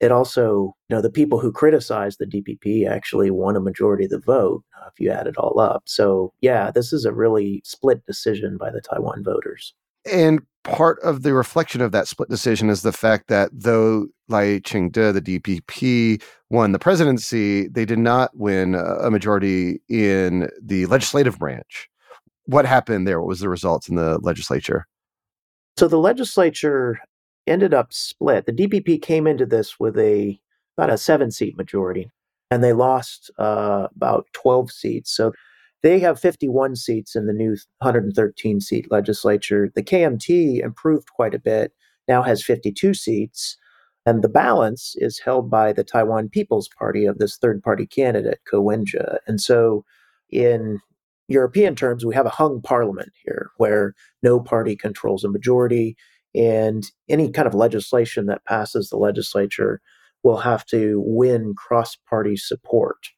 it 0.00 0.12
also, 0.12 0.74
you 0.88 0.96
know, 0.96 1.00
the 1.00 1.10
people 1.10 1.38
who 1.38 1.52
criticized 1.52 2.18
the 2.18 2.26
DPP 2.26 2.88
actually 2.88 3.30
won 3.30 3.56
a 3.56 3.60
majority 3.60 4.04
of 4.04 4.10
the 4.10 4.18
vote 4.20 4.64
uh, 4.80 4.88
if 4.92 4.98
you 4.98 5.10
add 5.10 5.26
it 5.26 5.36
all 5.36 5.58
up. 5.60 5.82
So, 5.86 6.32
yeah, 6.40 6.70
this 6.70 6.92
is 6.92 7.04
a 7.04 7.12
really 7.12 7.62
split 7.64 8.04
decision 8.06 8.58
by 8.58 8.70
the 8.70 8.80
Taiwan 8.80 9.22
voters. 9.24 9.74
And 10.10 10.40
part 10.64 10.98
of 11.00 11.22
the 11.22 11.34
reflection 11.34 11.80
of 11.80 11.92
that 11.92 12.08
split 12.08 12.28
decision 12.28 12.70
is 12.70 12.82
the 12.82 12.92
fact 12.92 13.28
that 13.28 13.50
though 13.52 14.06
Lai 14.28 14.60
Ching-te, 14.60 15.12
the 15.12 15.20
DPP, 15.20 16.22
won 16.50 16.72
the 16.72 16.78
presidency, 16.78 17.68
they 17.68 17.84
did 17.84 17.98
not 17.98 18.36
win 18.36 18.74
a 18.74 19.10
majority 19.10 19.80
in 19.88 20.48
the 20.60 20.86
legislative 20.86 21.38
branch. 21.38 21.88
What 22.46 22.66
happened 22.66 23.06
there? 23.06 23.20
What 23.20 23.28
was 23.28 23.40
the 23.40 23.48
results 23.48 23.88
in 23.88 23.96
the 23.96 24.18
legislature? 24.18 24.86
So 25.76 25.88
the 25.88 25.98
legislature 25.98 26.98
ended 27.46 27.74
up 27.74 27.92
split. 27.92 28.46
The 28.46 28.52
DPP 28.52 29.02
came 29.02 29.26
into 29.26 29.46
this 29.46 29.80
with 29.80 29.98
a 29.98 30.38
about 30.76 30.90
a 30.90 30.98
seven 30.98 31.30
seat 31.30 31.56
majority, 31.56 32.10
and 32.50 32.62
they 32.62 32.72
lost 32.72 33.30
uh, 33.38 33.88
about 33.94 34.26
12 34.32 34.70
seats. 34.70 35.10
So 35.14 35.32
they 35.82 35.98
have 35.98 36.20
51 36.20 36.76
seats 36.76 37.16
in 37.16 37.26
the 37.26 37.32
new 37.32 37.56
113 37.78 38.60
seat 38.60 38.90
legislature. 38.90 39.70
The 39.74 39.82
KMT 39.82 40.62
improved 40.62 41.08
quite 41.14 41.34
a 41.34 41.40
bit, 41.40 41.72
now 42.08 42.22
has 42.22 42.44
52 42.44 42.94
seats. 42.94 43.56
And 44.04 44.22
the 44.22 44.28
balance 44.28 44.94
is 44.96 45.20
held 45.20 45.48
by 45.48 45.72
the 45.72 45.84
Taiwan 45.84 46.28
People's 46.28 46.68
Party 46.76 47.04
of 47.04 47.18
this 47.18 47.36
third 47.36 47.62
party 47.62 47.86
candidate, 47.86 48.40
Ko 48.50 48.60
Wen-je. 48.60 49.18
And 49.28 49.40
so, 49.40 49.84
in 50.28 50.80
European 51.28 51.76
terms, 51.76 52.04
we 52.04 52.14
have 52.14 52.26
a 52.26 52.30
hung 52.30 52.60
parliament 52.62 53.12
here 53.24 53.50
where 53.58 53.94
no 54.22 54.40
party 54.40 54.74
controls 54.74 55.22
a 55.22 55.28
majority. 55.28 55.96
And 56.34 56.84
any 57.08 57.30
kind 57.30 57.46
of 57.46 57.54
legislation 57.54 58.26
that 58.26 58.44
passes 58.44 58.88
the 58.88 58.96
legislature 58.96 59.80
will 60.24 60.38
have 60.38 60.64
to 60.66 61.02
win 61.04 61.54
cross 61.56 61.96
party 62.08 62.36
support. 62.36 63.10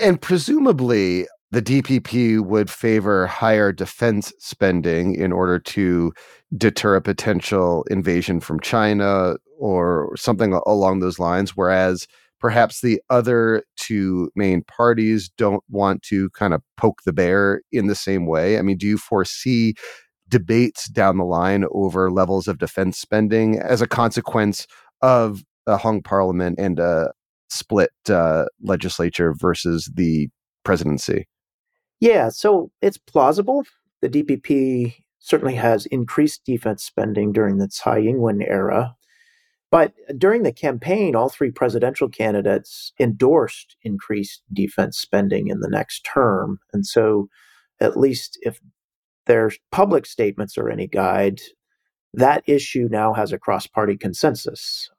And 0.00 0.20
presumably, 0.20 1.26
the 1.50 1.62
DPP 1.62 2.40
would 2.40 2.68
favor 2.68 3.26
higher 3.26 3.72
defense 3.72 4.32
spending 4.38 5.14
in 5.14 5.32
order 5.32 5.58
to 5.58 6.12
deter 6.56 6.96
a 6.96 7.00
potential 7.00 7.84
invasion 7.90 8.40
from 8.40 8.60
China 8.60 9.36
or 9.58 10.14
something 10.16 10.52
along 10.66 11.00
those 11.00 11.18
lines. 11.18 11.56
Whereas 11.56 12.06
perhaps 12.38 12.80
the 12.80 13.00
other 13.08 13.62
two 13.76 14.30
main 14.36 14.62
parties 14.62 15.30
don't 15.38 15.64
want 15.70 16.02
to 16.02 16.28
kind 16.30 16.52
of 16.52 16.62
poke 16.76 17.02
the 17.04 17.12
bear 17.12 17.62
in 17.72 17.86
the 17.86 17.94
same 17.94 18.26
way. 18.26 18.58
I 18.58 18.62
mean, 18.62 18.76
do 18.76 18.86
you 18.86 18.98
foresee 18.98 19.74
debates 20.28 20.88
down 20.88 21.16
the 21.16 21.24
line 21.24 21.64
over 21.72 22.10
levels 22.10 22.46
of 22.46 22.58
defense 22.58 22.98
spending 22.98 23.58
as 23.58 23.80
a 23.80 23.86
consequence 23.86 24.66
of 25.00 25.42
a 25.66 25.78
hung 25.78 26.02
parliament 26.02 26.58
and 26.58 26.78
a 26.78 27.10
split 27.48 27.90
uh, 28.10 28.44
legislature 28.62 29.34
versus 29.34 29.90
the 29.94 30.28
presidency? 30.64 31.26
Yeah, 32.00 32.28
so 32.28 32.70
it's 32.80 32.98
plausible. 32.98 33.64
The 34.00 34.08
DPP 34.08 34.94
certainly 35.18 35.56
has 35.56 35.86
increased 35.86 36.44
defense 36.44 36.84
spending 36.84 37.32
during 37.32 37.58
the 37.58 37.68
Tsai 37.68 38.00
Ing 38.00 38.20
wen 38.20 38.40
era. 38.40 38.94
But 39.70 39.92
during 40.16 40.44
the 40.44 40.52
campaign, 40.52 41.14
all 41.14 41.28
three 41.28 41.50
presidential 41.50 42.08
candidates 42.08 42.92
endorsed 42.98 43.76
increased 43.82 44.42
defense 44.52 44.96
spending 44.98 45.48
in 45.48 45.60
the 45.60 45.68
next 45.68 46.00
term. 46.04 46.58
And 46.72 46.86
so, 46.86 47.28
at 47.80 47.96
least 47.96 48.38
if 48.42 48.60
their 49.26 49.50
public 49.70 50.06
statements 50.06 50.56
are 50.56 50.70
any 50.70 50.86
guide, 50.86 51.40
that 52.14 52.42
issue 52.46 52.88
now 52.90 53.12
has 53.12 53.32
a 53.32 53.38
cross 53.38 53.66
party 53.66 53.96
consensus. 53.96 54.90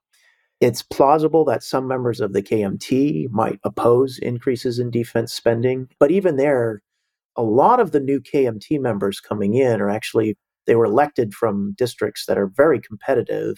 It's 0.61 0.83
plausible 0.83 1.45
that 1.45 1.63
some 1.63 1.87
members 1.87 2.19
of 2.21 2.33
the 2.33 2.43
KMT 2.43 3.29
might 3.31 3.59
oppose 3.63 4.19
increases 4.19 4.77
in 4.77 4.91
defense 4.91 5.33
spending, 5.33 5.87
but 5.99 6.11
even 6.11 6.35
there, 6.35 6.83
a 7.39 7.43
lot 7.43 7.79
of 7.79 7.93
the 7.93 8.01
new 8.01 8.19
KMT 8.19 8.81
members 8.81 9.21
coming 9.21 9.53
in 9.53 9.79
are 9.79 9.89
actually 9.89 10.37
they 10.67 10.75
were 10.75 10.83
elected 10.85 11.33
from 11.33 11.73
districts 11.77 12.25
that 12.25 12.37
are 12.37 12.51
very 12.53 12.81
competitive 12.81 13.55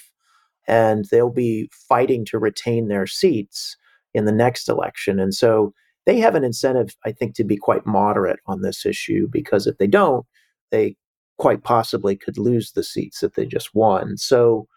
and 0.67 1.05
they'll 1.05 1.31
be 1.31 1.67
fighting 1.89 2.23
to 2.25 2.37
retain 2.37 2.87
their 2.87 3.07
seats 3.07 3.75
in 4.13 4.25
the 4.25 4.31
next 4.31 4.69
election. 4.69 5.19
And 5.19 5.33
so 5.33 5.73
they 6.05 6.19
have 6.19 6.35
an 6.35 6.43
incentive, 6.43 6.95
I 7.05 7.11
think, 7.11 7.33
to 7.35 7.43
be 7.43 7.57
quite 7.57 7.87
moderate 7.87 8.39
on 8.45 8.61
this 8.61 8.85
issue 8.85 9.27
because 9.31 9.65
if 9.65 9.79
they 9.79 9.87
don't, 9.87 10.27
they 10.69 10.95
quite 11.39 11.63
possibly 11.63 12.15
could 12.15 12.37
lose 12.37 12.73
the 12.73 12.83
seats 12.83 13.21
that 13.21 13.33
they 13.33 13.47
just 13.47 13.73
won. 13.73 14.15
So 14.15 14.67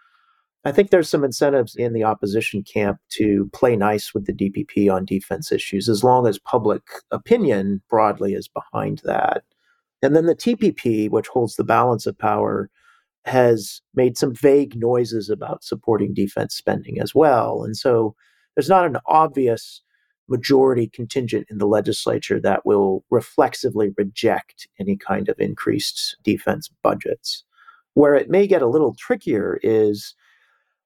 I 0.67 0.73
think 0.73 0.91
there's 0.91 1.11
some 1.11 1.25
incentives 1.25 1.77
in 1.77 1.93
the 1.93 2.05
opposition 2.05 2.63
camp 2.63 2.99
to 3.11 3.51
play 3.53 3.77
nice 3.77 4.15
with 4.15 4.25
the 4.25 4.33
DPP 4.33 4.93
on 4.93 5.05
defense 5.05 5.53
issues 5.53 5.89
as 5.89 6.03
long 6.03 6.27
as 6.27 6.39
public 6.39 6.83
opinion 7.11 7.83
broadly 7.91 8.33
is 8.33 8.49
behind 8.49 9.03
that. 9.05 9.45
And 10.03 10.17
then 10.17 10.27
the 10.27 10.35
TPP, 10.35 11.11
which 11.11 11.29
holds 11.29 11.57
the 11.57 11.65
balance 11.65 12.07
of 12.07 12.19
power, 12.19 12.71
has 13.27 13.81
made 13.95 14.17
some 14.17 14.35
vague 14.35 14.77
noises 14.77 15.29
about 15.31 15.65
supporting 15.65 16.15
defense 16.15 16.55
spending 16.55 16.99
as 17.01 17.15
well. 17.15 17.63
And 17.63 17.77
so 17.77 18.15
there's 18.55 18.69
not 18.69 18.87
an 18.87 18.99
obvious 19.07 19.83
majority 20.29 20.89
contingent 20.89 21.47
in 21.51 21.59
the 21.59 21.67
legislature 21.67 22.41
that 22.41 22.65
will 22.65 23.05
reflexively 23.11 23.91
reject 23.99 24.67
any 24.81 24.97
kind 24.97 25.29
of 25.29 25.39
increased 25.39 26.17
defense 26.23 26.71
budgets. 26.83 27.45
Where 27.93 28.15
it 28.15 28.31
may 28.31 28.47
get 28.47 28.63
a 28.63 28.67
little 28.67 28.95
trickier 28.95 29.61
is 29.63 30.15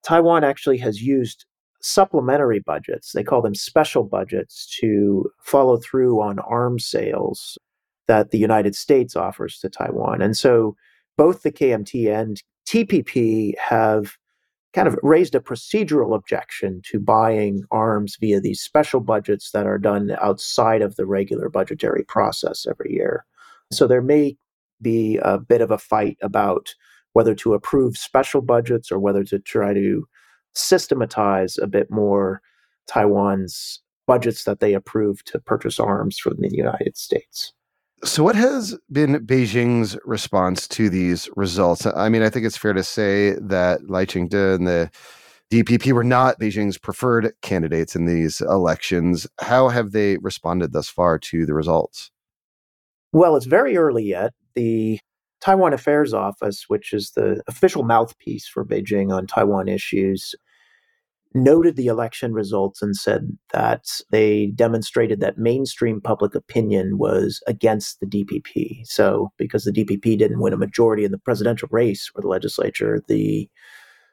Taiwan 0.09 0.43
actually 0.43 0.79
has 0.79 1.03
used 1.03 1.45
supplementary 1.83 2.61
budgets, 2.61 3.13
they 3.13 3.23
call 3.23 3.43
them 3.43 3.55
special 3.55 4.05
budgets, 4.05 4.67
to 4.81 5.31
follow 5.43 5.77
through 5.77 6.23
on 6.23 6.39
arms 6.39 6.87
sales 6.87 7.59
that 8.07 8.31
the 8.31 8.39
United 8.39 8.75
States 8.75 9.15
offers 9.17 9.59
to 9.59 9.69
Taiwan. 9.69 10.23
And 10.23 10.35
so 10.35 10.75
both 11.19 11.43
the 11.43 11.53
KMT 11.53 12.11
and 12.11 12.43
TPP 12.67 13.53
have 13.59 14.17
kind 14.73 14.89
of 14.89 14.99
raised 15.03 15.35
a 15.35 15.41
procedural 15.41 16.17
objection 16.17 16.81
to 16.87 16.99
buying 16.99 17.65
arms 17.71 18.17
via 18.19 18.41
these 18.41 18.63
special 18.63 19.01
budgets 19.01 19.51
that 19.51 19.67
are 19.67 19.79
done 19.79 20.17
outside 20.23 20.81
of 20.81 20.97
the 20.97 21.05
regular 21.05 21.51
budgetary 21.51 22.05
process 22.05 22.67
every 22.67 22.95
year. 22.95 23.27
So 23.71 23.87
there 23.87 24.01
may 24.01 24.39
be 24.81 25.19
a 25.19 25.39
bit 25.39 25.61
of 25.61 25.71
a 25.71 25.77
fight 25.77 26.17
about 26.23 26.75
whether 27.19 27.35
to 27.35 27.53
approve 27.53 27.97
special 27.97 28.41
budgets 28.41 28.93
or 28.93 28.99
whether 29.01 29.25
to 29.25 29.41
try 29.41 29.75
to 29.75 30.07
systematize 30.55 31.59
a 31.59 31.67
bit 31.67 31.91
more 31.91 32.41
Taiwan's 32.87 33.83
budgets 34.07 34.45
that 34.45 34.61
they 34.61 34.73
approve 34.73 35.25
to 35.25 35.41
purchase 35.41 35.81
arms 35.81 36.17
from 36.17 36.37
the 36.39 36.49
United 36.53 36.97
States. 36.97 37.53
So, 38.05 38.23
what 38.23 38.37
has 38.37 38.79
been 38.93 39.27
Beijing's 39.27 39.99
response 40.05 40.69
to 40.69 40.89
these 40.89 41.29
results? 41.35 41.85
I 41.87 42.09
mean, 42.09 42.23
I 42.23 42.31
think 42.31 42.47
it's 42.47 42.57
fair 42.57 42.73
to 42.73 42.85
say 42.85 43.33
that 43.41 43.91
Lai 43.91 44.05
Ching-te 44.05 44.37
and 44.37 44.69
the 44.69 44.89
DPP 45.51 45.91
were 45.91 46.05
not 46.05 46.39
Beijing's 46.39 46.79
preferred 46.79 47.33
candidates 47.43 47.97
in 47.97 48.07
these 48.07 48.41
elections. 48.43 49.27
How 49.41 49.71
have 49.71 49.91
they 49.91 50.19
responded 50.19 50.73
thus 50.73 50.89
far 50.89 51.19
to 51.19 51.45
the 51.47 51.55
results? 51.55 52.13
Well, 53.13 53.35
it's 53.35 53.47
very 53.47 53.77
early 53.77 54.05
yet. 54.05 54.35
The 54.55 55.01
Taiwan 55.41 55.73
Affairs 55.73 56.13
Office, 56.13 56.65
which 56.69 56.93
is 56.93 57.13
the 57.13 57.43
official 57.47 57.85
mouthpiece 57.85 58.47
for 58.49 58.65
Beijing 58.65 59.13
on 59.13 59.27
Taiwan 59.27 59.69
issues, 59.69 60.35
noted 61.35 61.77
the 61.77 61.87
election 61.87 62.33
results 62.33 62.83
and 62.83 62.97
said 62.97 63.37
that 63.53 63.85
they 64.11 64.47
demonstrated 64.47 65.21
that 65.21 65.39
mainstream 65.39 66.01
public 66.01 66.35
opinion 66.35 66.99
was 66.99 67.41
against 67.47 68.01
the 68.01 68.07
DPP. 68.07 68.87
So, 68.87 69.31
because 69.37 69.65
the 69.65 69.73
DPP 69.73 70.19
didn't 70.19 70.41
win 70.41 70.53
a 70.53 70.59
majority 70.59 71.05
in 71.05 71.13
the 71.13 71.19
presidential 71.19 71.69
race 71.71 72.11
or 72.15 72.23
the 72.23 72.29
legislature, 72.29 73.03
the 73.09 73.49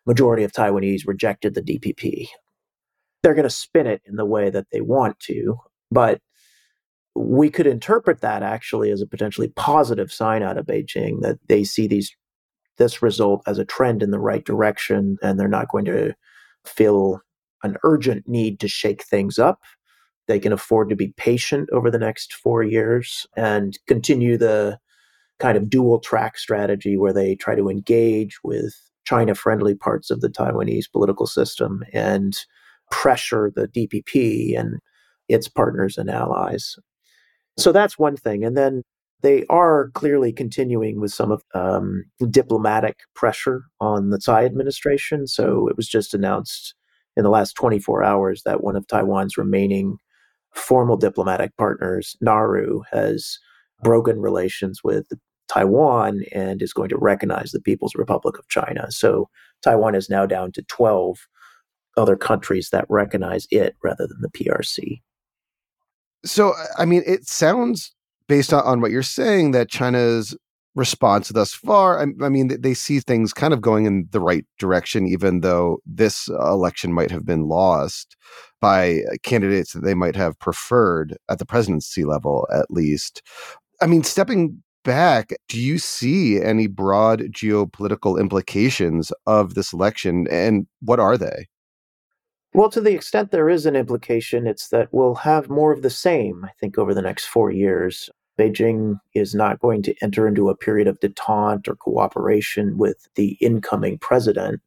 majority 0.06 0.44
of 0.44 0.52
Taiwanese 0.52 1.08
rejected 1.08 1.56
the 1.56 1.62
DPP. 1.62 2.28
They're 3.24 3.34
going 3.34 3.44
to 3.44 3.50
spin 3.50 3.88
it 3.88 4.02
in 4.06 4.18
the 4.18 4.26
way 4.26 4.50
that 4.50 4.68
they 4.72 4.82
want 4.82 5.20
to, 5.22 5.58
but 5.90 6.22
we 7.16 7.50
could 7.50 7.66
interpret 7.66 8.22
that 8.22 8.44
actually 8.44 8.92
as 8.92 9.02
a 9.02 9.08
potentially 9.08 9.48
positive 9.56 10.12
sign 10.12 10.44
out 10.44 10.58
of 10.58 10.66
Beijing 10.66 11.22
that 11.22 11.40
they 11.48 11.64
see 11.64 11.88
these 11.88 12.16
this 12.78 13.02
result 13.02 13.42
as 13.48 13.58
a 13.58 13.64
trend 13.66 14.04
in 14.04 14.12
the 14.12 14.20
right 14.20 14.44
direction 14.44 15.18
and 15.24 15.40
they're 15.40 15.48
not 15.48 15.70
going 15.70 15.86
to 15.86 16.14
feel 16.66 17.22
an 17.64 17.78
urgent 17.84 18.28
need 18.28 18.60
to 18.60 18.68
shake 18.68 19.04
things 19.04 19.40
up. 19.40 19.62
they 20.28 20.40
can 20.40 20.52
afford 20.52 20.90
to 20.90 20.96
be 20.96 21.14
patient 21.18 21.70
over 21.72 21.90
the 21.90 22.00
next 22.00 22.34
four 22.34 22.64
years 22.64 23.28
and 23.38 23.78
continue 23.88 24.38
the 24.38 24.78
kind 25.40 25.58
of 25.58 25.70
dual 25.70 26.00
track 26.00 26.38
strategy 26.38 26.98
where 26.98 27.14
they 27.14 27.36
try 27.36 27.56
to 27.56 27.70
engage 27.70 28.40
with 28.44 28.74
China 29.06 29.36
friendly 29.36 29.76
parts 29.76 30.10
of 30.10 30.22
the 30.22 30.30
Taiwanese 30.30 30.92
political 30.92 31.28
system 31.28 31.84
and 31.94 32.36
pressure 32.92 33.52
the 33.56 33.68
DPP 33.68 34.60
and 34.60 34.80
its 35.30 35.48
partners 35.48 35.98
and 35.98 36.10
allies. 36.10 36.76
So 37.58 37.72
that's 37.72 37.98
one 37.98 38.18
thing. 38.18 38.44
And 38.44 38.58
then 38.58 38.84
they 39.22 39.46
are 39.50 39.90
clearly 39.94 40.32
continuing 40.32 41.00
with 41.00 41.12
some 41.12 41.32
of 41.32 41.42
um, 41.54 42.04
diplomatic 42.30 43.00
pressure 43.16 43.64
on 43.80 44.10
the 44.10 44.20
Tsai 44.20 44.46
administration. 44.46 45.26
So 45.26 45.68
it 45.68 45.78
was 45.78 45.88
just 45.88 46.14
announced 46.14 46.76
in 47.18 47.24
the 47.24 47.30
last 47.30 47.54
24 47.54 48.04
hours 48.04 48.44
that 48.44 48.64
one 48.64 48.76
of 48.76 48.88
Taiwan's 48.88 49.38
remaining 49.38 49.98
formal 50.54 50.98
diplomatic 50.98 51.56
partners, 51.58 52.16
Nauru, 52.22 52.82
has 52.92 53.40
broken 53.82 54.20
relations 54.20 54.82
with 54.84 55.08
Taiwan 55.48 56.24
and 56.32 56.62
is 56.62 56.74
going 56.74 56.90
to 56.90 56.98
recognize 56.98 57.52
the 57.52 57.62
People's 57.62 57.96
Republic 57.96 58.38
of 58.38 58.48
China. 58.48 58.92
So 58.92 59.30
Taiwan 59.64 59.96
is 59.96 60.10
now 60.10 60.26
down 60.26 60.52
to 60.54 60.64
12 60.64 61.18
other 61.98 62.16
countries 62.16 62.70
that 62.72 62.86
recognize 62.90 63.48
it 63.52 63.76
rather 63.84 64.08
than 64.08 64.22
the 64.22 64.30
PRC. 64.30 65.02
So, 66.26 66.52
uh, 66.52 66.66
I 66.78 66.86
mean, 66.86 67.04
it 67.06 67.28
sounds 67.28 67.94
based 68.28 68.54
on, 68.54 68.82
what 68.82 68.92
you're 68.92 69.04
saying 69.04 69.52
that 69.52 69.70
China's 69.70 70.36
response 70.74 71.30
thus 71.30 71.54
far, 71.54 72.00
I, 72.00 72.08
I, 72.24 72.30
mean, 72.30 72.50
they 72.62 72.74
see 72.74 73.00
things 73.00 73.34
kind 73.34 73.54
of 73.54 73.62
going 73.62 73.86
in 73.86 74.08
the 74.12 74.20
right 74.20 74.46
direction, 74.60 75.08
even 75.08 75.42
though 75.42 75.78
this 75.86 76.30
uh, 76.30 76.52
election 76.52 76.92
might 76.92 77.12
have 77.12 77.26
been 77.26 77.48
lost 77.48 78.18
by 78.60 79.02
uh, 79.12 79.16
candidates 79.24 79.74
that 79.74 79.84
they 79.84 79.94
might 79.94 80.16
have 80.16 80.38
preferred 80.40 81.16
at 81.30 81.40
the 81.40 81.46
presidency 81.46 82.04
level, 82.04 82.48
at 82.52 82.70
least. 82.70 83.22
I 83.82 83.86
mean, 83.86 84.04
stepping 84.04 84.62
back, 84.84 85.34
do 85.48 85.60
you 85.60 85.78
see 85.78 86.42
any 86.42 86.68
broad 86.68 87.22
geopolitical 87.32 88.20
implications 88.20 89.12
of 89.28 89.54
this 89.54 89.72
election, 89.72 90.28
and 90.30 90.68
what 90.82 91.00
are 91.00 91.18
they? 91.18 91.48
Well, 92.56 92.70
to 92.70 92.80
the 92.80 92.94
extent 92.94 93.32
there 93.32 93.50
is 93.50 93.66
an 93.66 93.76
implication, 93.76 94.48
it's 94.48 94.70
that 94.70 94.88
we'll 94.94 95.16
have 95.16 95.50
more 95.50 95.74
of 95.74 95.82
the 95.82 95.90
same, 95.90 96.46
I 96.46 96.52
think, 96.58 96.78
over 96.78 96.94
the 96.94 97.02
next 97.02 97.26
four 97.26 97.52
years. 97.52 98.10
Beijing 98.40 98.98
is 99.14 99.36
not 99.36 99.60
going 99.60 99.84
to 99.84 99.96
enter 100.02 100.26
into 100.26 100.48
a 100.48 100.56
period 100.56 100.88
of 100.88 100.98
detente 101.02 101.68
or 101.68 101.76
cooperation 101.76 102.78
with 102.78 103.10
the 103.16 103.38
incoming 103.42 103.98
president. 103.98 104.62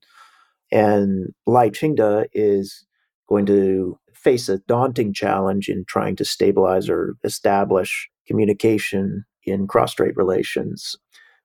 And 0.71 1.33
Lai 1.47 1.71
Ching-te 1.71 2.27
is 2.35 2.85
going 3.27 3.47
to 3.47 3.99
face 4.13 4.51
a 4.51 4.59
daunting 4.59 5.15
challenge 5.15 5.71
in 5.71 5.87
trying 5.87 6.15
to 6.17 6.27
stabilize 6.27 6.91
or 6.91 7.17
establish 7.25 8.11
communication 8.27 9.25
in 9.45 9.67
cross-strait 9.67 10.15
relations. 10.15 10.95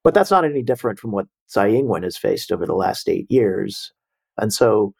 But 0.03 0.13
that's 0.13 0.31
not 0.31 0.43
any 0.43 0.61
different 0.61 0.99
from 0.99 1.11
what 1.11 1.27
Tsai 1.47 1.69
Ing-wen 1.69 2.03
has 2.03 2.17
faced 2.17 2.51
over 2.51 2.65
the 2.65 2.75
last 2.75 3.07
eight 3.07 3.31
years. 3.31 3.93
And 4.37 4.51
so 4.51 4.93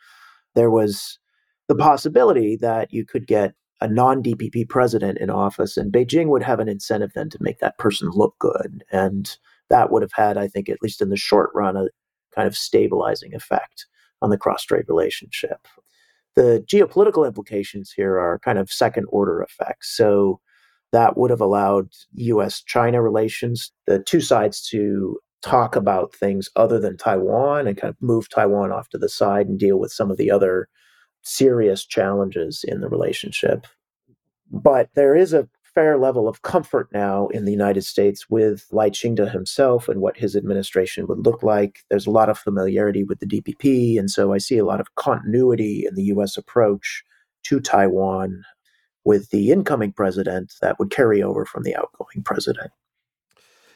there 0.55 0.71
was 0.71 1.19
the 1.67 1.75
possibility 1.75 2.55
that 2.57 2.93
you 2.93 3.05
could 3.05 3.27
get 3.27 3.53
a 3.81 3.87
non 3.87 4.23
DPP 4.23 4.69
president 4.69 5.17
in 5.17 5.29
office, 5.29 5.77
and 5.77 5.91
Beijing 5.91 6.27
would 6.27 6.43
have 6.43 6.59
an 6.59 6.69
incentive 6.69 7.11
then 7.13 7.29
to 7.29 7.37
make 7.41 7.59
that 7.59 7.77
person 7.77 8.09
look 8.11 8.35
good. 8.39 8.83
And 8.91 9.35
that 9.69 9.91
would 9.91 10.01
have 10.01 10.13
had, 10.13 10.37
I 10.37 10.47
think, 10.47 10.69
at 10.69 10.81
least 10.81 11.01
in 11.01 11.09
the 11.09 11.17
short 11.17 11.49
run, 11.53 11.75
a 11.75 11.87
kind 12.33 12.47
of 12.47 12.55
stabilizing 12.55 13.33
effect 13.33 13.85
on 14.21 14.29
the 14.29 14.37
cross 14.37 14.61
strait 14.61 14.85
relationship. 14.87 15.67
The 16.35 16.65
geopolitical 16.67 17.27
implications 17.27 17.91
here 17.91 18.17
are 18.17 18.39
kind 18.39 18.57
of 18.57 18.71
second 18.71 19.05
order 19.09 19.41
effects. 19.41 19.95
So 19.95 20.39
that 20.91 21.17
would 21.17 21.29
have 21.29 21.41
allowed 21.41 21.89
US 22.13 22.61
China 22.61 23.01
relations, 23.01 23.71
the 23.85 23.99
two 23.99 24.21
sides 24.21 24.61
to 24.69 25.19
talk 25.41 25.75
about 25.75 26.15
things 26.15 26.49
other 26.55 26.79
than 26.79 26.97
Taiwan 26.97 27.67
and 27.67 27.77
kind 27.77 27.89
of 27.89 28.01
move 28.01 28.29
Taiwan 28.29 28.71
off 28.71 28.89
to 28.89 28.97
the 28.97 29.09
side 29.09 29.47
and 29.47 29.59
deal 29.59 29.77
with 29.77 29.91
some 29.91 30.09
of 30.09 30.17
the 30.17 30.31
other 30.31 30.69
serious 31.23 31.85
challenges 31.85 32.63
in 32.67 32.81
the 32.81 32.89
relationship. 32.89 33.65
But 34.51 34.89
there 34.93 35.15
is 35.15 35.33
a 35.33 35.49
fair 35.73 35.97
level 35.97 36.27
of 36.27 36.43
comfort 36.43 36.87
now 36.93 37.27
in 37.29 37.45
the 37.45 37.51
United 37.51 37.83
States 37.83 38.29
with 38.29 38.67
Lai 38.71 38.89
Ching-te 38.89 39.25
himself 39.25 39.89
and 39.89 40.01
what 40.01 40.17
his 40.17 40.35
administration 40.35 41.07
would 41.07 41.25
look 41.25 41.41
like. 41.41 41.79
There's 41.89 42.05
a 42.05 42.11
lot 42.11 42.29
of 42.29 42.37
familiarity 42.37 43.03
with 43.03 43.19
the 43.19 43.25
DPP, 43.25 43.97
and 43.97 44.11
so 44.11 44.33
I 44.33 44.37
see 44.37 44.59
a 44.59 44.65
lot 44.65 44.79
of 44.79 44.93
continuity 44.95 45.85
in 45.87 45.95
the 45.95 46.03
U.S. 46.03 46.37
approach 46.37 47.03
to 47.45 47.59
Taiwan 47.59 48.43
with 49.03 49.31
the 49.31 49.51
incoming 49.51 49.91
president 49.91 50.53
that 50.61 50.77
would 50.77 50.91
carry 50.91 51.23
over 51.23 51.45
from 51.45 51.63
the 51.63 51.75
outgoing 51.75 52.23
president. 52.23 52.69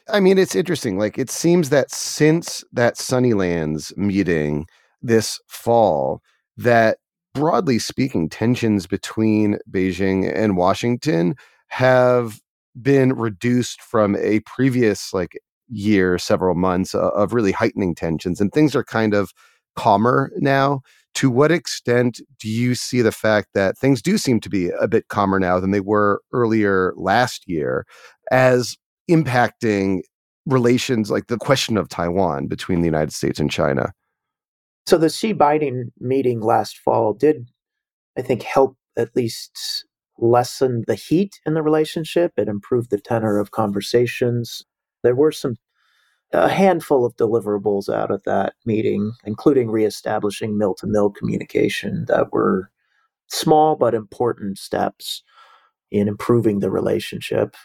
I 0.10 0.20
mean, 0.20 0.38
it's 0.38 0.56
interesting. 0.56 0.98
Like, 0.98 1.18
it 1.18 1.30
seems 1.30 1.70
that 1.70 1.92
since 1.92 2.64
that 2.72 2.96
Sunnylands 2.96 3.98
meeting 3.98 4.68
this 5.02 5.40
fall, 5.48 6.22
that 6.56 7.00
broadly 7.38 7.78
speaking, 7.78 8.30
tensions 8.30 8.88
between 8.88 9.60
Beijing 9.70 10.32
and 10.36 10.58
Washington 10.58 11.36
have 11.68 12.42
been 12.82 13.14
reduced 13.14 13.80
from 13.80 14.16
a 14.16 14.40
previous 14.40 15.14
like 15.14 15.40
year, 15.70 16.18
several 16.18 16.56
months 16.56 16.96
uh, 16.96 17.10
of 17.10 17.34
really 17.34 17.52
heightening 17.52 17.94
tensions, 17.94 18.42
and 18.42 18.52
things 18.52 18.76
are 18.76 18.84
kind 18.84 19.14
of 19.14 19.34
calmer 19.76 20.32
now. 20.38 20.82
To 21.16 21.30
what 21.30 21.52
extent 21.52 22.22
do 22.40 22.50
you 22.50 22.74
see 22.74 23.02
the 23.02 23.12
fact 23.12 23.50
that 23.54 23.78
things 23.78 24.02
do 24.02 24.18
seem 24.18 24.40
to 24.40 24.50
be 24.50 24.70
a 24.70 24.88
bit 24.88 25.08
calmer 25.08 25.40
now 25.40 25.60
than 25.60 25.70
they 25.70 25.80
were 25.80 26.22
earlier 26.34 26.94
last 26.96 27.48
year 27.48 27.86
as 28.32 28.76
impacting 29.10 30.02
relations 30.48 31.12
like 31.12 31.28
the 31.28 31.38
question 31.38 31.78
of 31.78 31.88
Taiwan 31.88 32.48
between 32.48 32.82
the 32.82 32.88
United 32.88 33.14
States 33.14 33.40
and 33.40 33.52
China? 33.52 33.94
So 34.88 34.98
the 34.98 35.10
Xi 35.10 35.34
Biden 35.34 35.92
meeting 36.00 36.40
last 36.40 36.78
fall 36.78 37.12
did, 37.12 37.50
I 38.18 38.22
think, 38.22 38.44
help 38.44 38.78
at 38.96 39.14
least 39.18 39.86
lessen 40.18 40.86
the 40.88 40.96
heat 40.96 41.42
in 41.46 41.56
the 41.56 41.62
relationship. 41.62 42.32
It 42.38 42.48
improved 42.48 42.90
the 42.90 42.98
tenor 42.98 43.38
of 43.38 43.52
conversations. 43.52 44.64
There 45.04 45.14
were 45.14 45.34
some 45.34 45.56
a 46.32 46.48
handful 46.48 47.06
of 47.06 47.18
deliverables 47.18 47.94
out 47.94 48.12
of 48.12 48.24
that 48.24 48.54
meeting, 48.66 49.12
including 49.26 49.70
reestablishing 49.70 50.58
mil 50.58 50.74
to 50.76 50.88
mil 50.88 51.10
communication 51.10 52.06
that 52.08 52.32
were 52.32 52.70
small 53.28 53.76
but 53.76 53.94
important 53.94 54.58
steps 54.58 55.22
in 55.92 56.08
improving 56.08 56.60
the 56.60 56.72
relationship. 56.72 57.58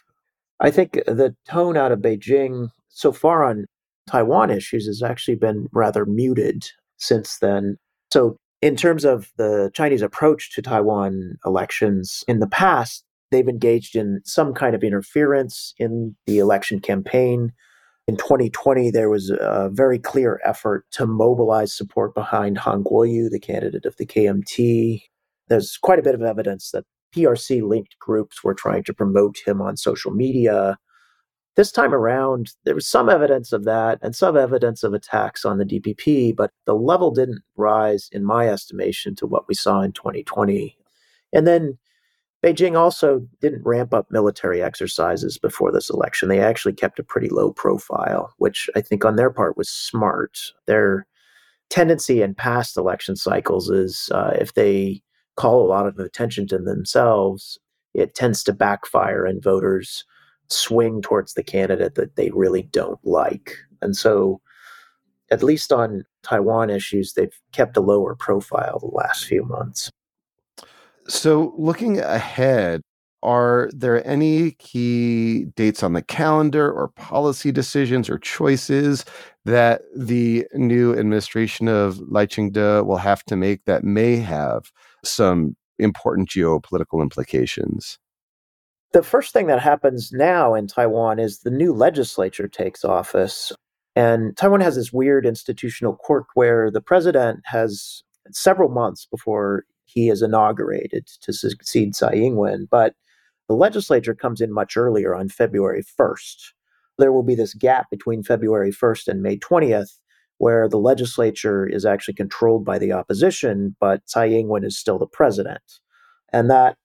I 0.58 0.72
think 0.72 0.94
the 1.06 1.36
tone 1.48 1.76
out 1.76 1.92
of 1.92 2.00
Beijing 2.00 2.70
so 2.88 3.12
far 3.12 3.44
on 3.44 3.66
Taiwan 4.08 4.50
issues 4.50 4.86
has 4.86 5.04
actually 5.04 5.36
been 5.36 5.68
rather 5.72 6.04
muted 6.04 6.64
since 7.02 7.38
then. 7.38 7.76
So, 8.12 8.36
in 8.60 8.76
terms 8.76 9.04
of 9.04 9.32
the 9.36 9.70
Chinese 9.74 10.02
approach 10.02 10.52
to 10.54 10.62
Taiwan 10.62 11.36
elections, 11.44 12.22
in 12.28 12.38
the 12.38 12.46
past, 12.46 13.04
they've 13.32 13.48
engaged 13.48 13.96
in 13.96 14.20
some 14.24 14.54
kind 14.54 14.74
of 14.74 14.84
interference 14.84 15.74
in 15.78 16.14
the 16.26 16.38
election 16.38 16.80
campaign. 16.80 17.52
In 18.06 18.16
2020, 18.16 18.90
there 18.90 19.10
was 19.10 19.30
a 19.30 19.68
very 19.72 19.98
clear 19.98 20.40
effort 20.44 20.84
to 20.92 21.06
mobilize 21.06 21.76
support 21.76 22.14
behind 22.14 22.58
Han 22.58 22.84
Kuo-yu, 22.84 23.28
the 23.28 23.40
candidate 23.40 23.84
of 23.84 23.96
the 23.96 24.06
KMT. 24.06 25.02
There's 25.48 25.76
quite 25.76 25.98
a 25.98 26.02
bit 26.02 26.14
of 26.14 26.22
evidence 26.22 26.70
that 26.70 26.84
PRC 27.14 27.66
linked 27.66 27.98
groups 27.98 28.44
were 28.44 28.54
trying 28.54 28.84
to 28.84 28.94
promote 28.94 29.36
him 29.44 29.60
on 29.60 29.76
social 29.76 30.12
media. 30.12 30.78
This 31.54 31.70
time 31.70 31.92
around, 31.92 32.52
there 32.64 32.74
was 32.74 32.88
some 32.88 33.10
evidence 33.10 33.52
of 33.52 33.64
that 33.64 33.98
and 34.00 34.16
some 34.16 34.38
evidence 34.38 34.82
of 34.82 34.94
attacks 34.94 35.44
on 35.44 35.58
the 35.58 35.66
DPP, 35.66 36.34
but 36.34 36.50
the 36.64 36.74
level 36.74 37.10
didn't 37.10 37.42
rise, 37.56 38.08
in 38.10 38.24
my 38.24 38.48
estimation, 38.48 39.14
to 39.16 39.26
what 39.26 39.46
we 39.48 39.54
saw 39.54 39.82
in 39.82 39.92
2020. 39.92 40.76
And 41.32 41.46
then 41.46 41.78
Beijing 42.42 42.76
also 42.76 43.26
didn't 43.40 43.64
ramp 43.64 43.94
up 43.94 44.10
military 44.10 44.62
exercises 44.62 45.38
before 45.38 45.70
this 45.70 45.90
election. 45.90 46.28
They 46.28 46.40
actually 46.40 46.72
kept 46.72 46.98
a 46.98 47.04
pretty 47.04 47.28
low 47.28 47.52
profile, 47.52 48.32
which 48.38 48.68
I 48.74 48.80
think 48.80 49.04
on 49.04 49.16
their 49.16 49.30
part 49.30 49.56
was 49.56 49.68
smart. 49.68 50.38
Their 50.66 51.06
tendency 51.70 52.20
in 52.20 52.34
past 52.34 52.76
election 52.76 53.14
cycles 53.14 53.70
is 53.70 54.08
uh, 54.12 54.32
if 54.40 54.54
they 54.54 55.02
call 55.36 55.64
a 55.64 55.68
lot 55.68 55.86
of 55.86 55.98
attention 55.98 56.46
to 56.48 56.58
themselves, 56.58 57.58
it 57.94 58.14
tends 58.14 58.42
to 58.44 58.52
backfire 58.52 59.24
and 59.24 59.42
voters 59.42 60.04
swing 60.52 61.02
towards 61.02 61.34
the 61.34 61.42
candidate 61.42 61.94
that 61.96 62.16
they 62.16 62.30
really 62.30 62.62
don't 62.62 63.00
like. 63.04 63.56
And 63.80 63.96
so, 63.96 64.40
at 65.30 65.42
least 65.42 65.72
on 65.72 66.04
Taiwan 66.22 66.70
issues, 66.70 67.14
they've 67.14 67.38
kept 67.52 67.76
a 67.76 67.80
lower 67.80 68.14
profile 68.14 68.78
the 68.78 68.86
last 68.86 69.24
few 69.24 69.44
months. 69.44 69.90
So, 71.08 71.54
looking 71.56 71.98
ahead, 71.98 72.82
are 73.22 73.70
there 73.72 74.06
any 74.06 74.52
key 74.52 75.44
dates 75.56 75.82
on 75.82 75.92
the 75.92 76.02
calendar 76.02 76.70
or 76.70 76.88
policy 76.88 77.52
decisions 77.52 78.10
or 78.10 78.18
choices 78.18 79.04
that 79.44 79.82
the 79.96 80.46
new 80.54 80.96
administration 80.98 81.68
of 81.68 81.98
Lai 82.00 82.26
Ching-te 82.26 82.82
will 82.82 82.96
have 82.96 83.24
to 83.24 83.36
make 83.36 83.64
that 83.64 83.84
may 83.84 84.16
have 84.16 84.72
some 85.04 85.56
important 85.78 86.28
geopolitical 86.28 87.00
implications? 87.00 87.98
The 88.92 89.02
first 89.02 89.32
thing 89.32 89.46
that 89.46 89.60
happens 89.60 90.12
now 90.12 90.54
in 90.54 90.66
Taiwan 90.66 91.18
is 91.18 91.38
the 91.38 91.50
new 91.50 91.72
legislature 91.72 92.46
takes 92.46 92.84
office. 92.84 93.50
And 93.96 94.36
Taiwan 94.36 94.60
has 94.60 94.76
this 94.76 94.92
weird 94.92 95.24
institutional 95.24 95.96
quirk 95.96 96.26
where 96.34 96.70
the 96.70 96.80
president 96.82 97.40
has 97.44 98.02
several 98.30 98.68
months 98.68 99.06
before 99.06 99.64
he 99.84 100.08
is 100.08 100.22
inaugurated 100.22 101.06
to 101.22 101.32
succeed 101.32 101.94
Tsai 101.94 102.14
Ing 102.14 102.36
wen, 102.36 102.68
but 102.70 102.94
the 103.48 103.54
legislature 103.54 104.14
comes 104.14 104.40
in 104.40 104.52
much 104.52 104.76
earlier 104.76 105.14
on 105.14 105.28
February 105.28 105.82
1st. 105.82 106.52
There 106.98 107.12
will 107.12 107.22
be 107.22 107.34
this 107.34 107.54
gap 107.54 107.90
between 107.90 108.22
February 108.22 108.72
1st 108.72 109.08
and 109.08 109.22
May 109.22 109.38
20th 109.38 109.98
where 110.38 110.68
the 110.68 110.78
legislature 110.78 111.66
is 111.66 111.84
actually 111.84 112.14
controlled 112.14 112.64
by 112.64 112.76
the 112.76 112.90
opposition, 112.90 113.76
but 113.78 114.04
Tsai 114.06 114.26
Ing 114.26 114.48
wen 114.48 114.64
is 114.64 114.76
still 114.76 114.98
the 114.98 115.06
president. 115.06 115.62
And 116.32 116.50
that 116.50 116.76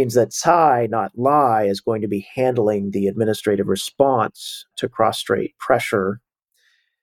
means 0.00 0.14
that 0.14 0.32
Tsai, 0.32 0.88
not 0.90 1.12
Lai, 1.14 1.64
is 1.64 1.82
going 1.82 2.00
to 2.00 2.08
be 2.08 2.26
handling 2.34 2.90
the 2.90 3.06
administrative 3.06 3.68
response 3.68 4.64
to 4.76 4.88
cross 4.88 5.18
strait 5.18 5.54
pressure, 5.58 6.22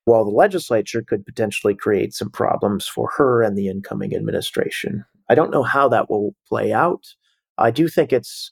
while 0.05 0.25
the 0.25 0.31
legislature 0.31 1.03
could 1.03 1.23
potentially 1.23 1.75
create 1.75 2.15
some 2.15 2.31
problems 2.31 2.87
for 2.87 3.11
her 3.15 3.43
and 3.43 3.55
the 3.55 3.67
incoming 3.67 4.15
administration. 4.15 5.05
I 5.29 5.35
don't 5.35 5.51
know 5.51 5.61
how 5.61 5.87
that 5.89 6.09
will 6.09 6.33
play 6.47 6.73
out. 6.73 7.13
I 7.59 7.69
do 7.69 7.87
think 7.87 8.11
it's 8.11 8.51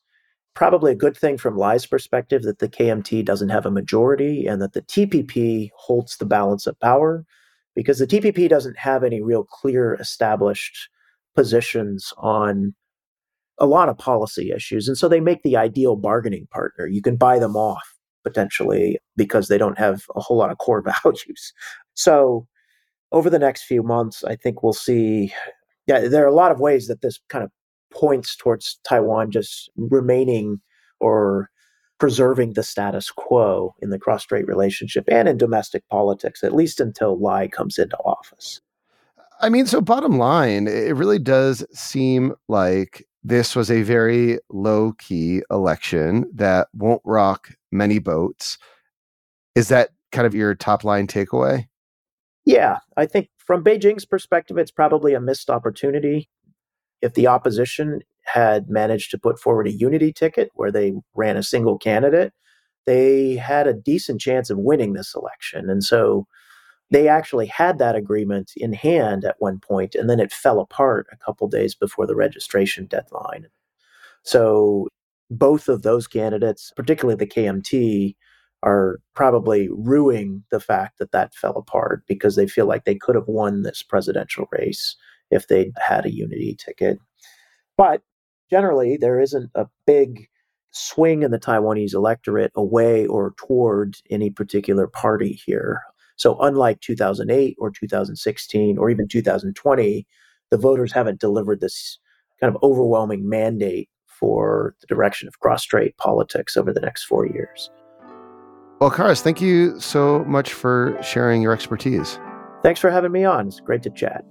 probably 0.53 0.91
a 0.91 1.01
good 1.03 1.17
thing 1.17 1.39
from 1.39 1.57
Lai's 1.57 1.87
perspective 1.87 2.43
that 2.43 2.59
the 2.59 2.69
KMT 2.69 3.25
doesn't 3.25 3.49
have 3.49 3.65
a 3.65 3.71
majority 3.71 4.45
and 4.45 4.61
that 4.61 4.73
the 4.73 4.83
TPP 4.83 5.71
holds 5.75 6.17
the 6.17 6.25
balance 6.25 6.67
of 6.67 6.79
power 6.79 7.25
because 7.75 7.97
the 7.97 8.05
TPP 8.05 8.47
doesn't 8.47 8.77
have 8.77 9.03
any 9.03 9.23
real 9.23 9.43
clear 9.43 9.95
established 9.95 10.87
positions 11.33 12.13
on 12.17 12.75
a 13.57 13.65
lot 13.65 13.89
of 13.89 13.97
policy 13.97 14.51
issues. 14.51 14.87
And 14.87 14.97
so 14.97 15.07
they 15.07 15.19
make 15.19 15.43
the 15.43 15.57
ideal 15.57 15.95
bargaining 15.95 16.47
partner. 16.51 16.87
You 16.87 17.01
can 17.01 17.15
buy 17.15 17.39
them 17.39 17.55
off 17.55 17.95
potentially 18.23 18.97
because 19.15 19.47
they 19.47 19.57
don't 19.57 19.77
have 19.77 20.03
a 20.15 20.19
whole 20.19 20.37
lot 20.37 20.51
of 20.51 20.57
core 20.57 20.81
values. 21.03 21.53
So 21.93 22.47
over 23.11 23.29
the 23.29 23.39
next 23.39 23.63
few 23.63 23.83
months, 23.83 24.23
I 24.23 24.35
think 24.35 24.63
we'll 24.63 24.73
see. 24.73 25.33
Yeah, 25.87 26.07
there 26.07 26.23
are 26.23 26.27
a 26.27 26.33
lot 26.33 26.51
of 26.51 26.59
ways 26.59 26.87
that 26.87 27.01
this 27.01 27.19
kind 27.29 27.43
of 27.43 27.51
points 27.91 28.35
towards 28.35 28.79
Taiwan 28.83 29.31
just 29.31 29.69
remaining 29.77 30.59
or 30.99 31.49
preserving 31.97 32.53
the 32.53 32.63
status 32.63 33.09
quo 33.11 33.73
in 33.81 33.89
the 33.89 33.99
cross 33.99 34.23
strait 34.23 34.47
relationship 34.47 35.05
and 35.07 35.29
in 35.29 35.37
domestic 35.37 35.87
politics, 35.89 36.43
at 36.43 36.53
least 36.53 36.81
until 36.81 37.17
Lai 37.19 37.47
comes 37.47 37.77
into 37.77 37.97
office. 37.99 38.59
I 39.41 39.49
mean, 39.49 39.65
so 39.65 39.81
bottom 39.81 40.17
line, 40.17 40.67
it 40.67 40.95
really 40.95 41.19
does 41.19 41.65
seem 41.77 42.33
like 42.47 43.05
this 43.27 43.55
was 43.55 43.71
a 43.71 43.81
very 43.81 44.37
low 44.51 44.93
key 44.99 45.41
election 45.49 46.29
that 46.35 46.67
won't 46.73 47.01
rock 47.03 47.49
many 47.71 47.97
boats. 47.97 48.59
Is 49.55 49.69
that 49.69 49.89
kind 50.11 50.27
of 50.27 50.35
your 50.35 50.53
top 50.53 50.83
line 50.83 51.07
takeaway? 51.07 51.67
Yeah, 52.45 52.77
I 52.95 53.07
think 53.07 53.29
from 53.37 53.63
Beijing's 53.63 54.05
perspective, 54.05 54.59
it's 54.59 54.69
probably 54.69 55.15
a 55.15 55.19
missed 55.19 55.49
opportunity. 55.49 56.29
If 57.01 57.15
the 57.15 57.25
opposition 57.25 58.01
had 58.25 58.69
managed 58.69 59.09
to 59.11 59.17
put 59.17 59.39
forward 59.39 59.67
a 59.67 59.71
unity 59.71 60.13
ticket 60.13 60.51
where 60.53 60.71
they 60.71 60.93
ran 61.15 61.35
a 61.35 61.41
single 61.41 61.79
candidate, 61.79 62.31
they 62.85 63.37
had 63.37 63.65
a 63.65 63.73
decent 63.73 64.21
chance 64.21 64.51
of 64.51 64.59
winning 64.59 64.93
this 64.93 65.15
election. 65.15 65.67
And 65.67 65.83
so 65.83 66.27
they 66.91 67.07
actually 67.07 67.47
had 67.47 67.79
that 67.79 67.95
agreement 67.95 68.51
in 68.55 68.73
hand 68.73 69.25
at 69.25 69.35
one 69.39 69.59
point, 69.59 69.95
and 69.95 70.09
then 70.09 70.19
it 70.19 70.31
fell 70.31 70.59
apart 70.59 71.07
a 71.11 71.17
couple 71.17 71.47
days 71.47 71.73
before 71.75 72.05
the 72.05 72.15
registration 72.15 72.85
deadline. 72.85 73.47
So 74.23 74.87
both 75.29 75.67
of 75.67 75.81
those 75.81 76.07
candidates, 76.07 76.71
particularly 76.75 77.17
the 77.17 77.27
KMT, 77.27 78.15
are 78.63 78.99
probably 79.13 79.69
ruining 79.71 80.43
the 80.51 80.59
fact 80.59 80.97
that 80.99 81.11
that 81.11 81.33
fell 81.35 81.55
apart 81.55 82.03
because 82.07 82.35
they 82.35 82.47
feel 82.47 82.65
like 82.65 82.85
they 82.85 82.95
could 82.95 83.15
have 83.15 83.27
won 83.27 83.61
this 83.61 83.83
presidential 83.83 84.47
race 84.51 84.95
if 85.31 85.47
they'd 85.47 85.73
had 85.77 86.05
a 86.05 86.13
unity 86.13 86.55
ticket. 86.57 86.99
But 87.77 88.01
generally, 88.49 88.97
there 88.97 89.19
isn't 89.19 89.51
a 89.55 89.67
big 89.85 90.27
swing 90.71 91.23
in 91.23 91.31
the 91.31 91.39
Taiwanese 91.39 91.93
electorate 91.93 92.51
away 92.55 93.05
or 93.05 93.33
toward 93.37 93.95
any 94.09 94.29
particular 94.29 94.87
party 94.87 95.39
here. 95.45 95.81
So, 96.15 96.37
unlike 96.39 96.81
2008 96.81 97.55
or 97.59 97.71
2016 97.71 98.77
or 98.77 98.89
even 98.89 99.07
2020, 99.07 100.07
the 100.51 100.57
voters 100.57 100.93
haven't 100.93 101.19
delivered 101.19 101.61
this 101.61 101.99
kind 102.39 102.53
of 102.53 102.61
overwhelming 102.63 103.27
mandate 103.27 103.89
for 104.07 104.75
the 104.81 104.87
direction 104.87 105.27
of 105.27 105.39
cross 105.39 105.63
strait 105.63 105.97
politics 105.97 106.55
over 106.55 106.71
the 106.71 106.79
next 106.79 107.03
four 107.03 107.27
years. 107.27 107.69
Well, 108.79 108.91
Kharis, 108.91 109.21
thank 109.21 109.41
you 109.41 109.79
so 109.79 110.23
much 110.25 110.53
for 110.53 110.97
sharing 111.01 111.41
your 111.41 111.53
expertise. 111.53 112.19
Thanks 112.61 112.79
for 112.79 112.89
having 112.89 113.11
me 113.11 113.23
on. 113.23 113.47
It's 113.47 113.59
great 113.59 113.83
to 113.83 113.89
chat. 113.89 114.25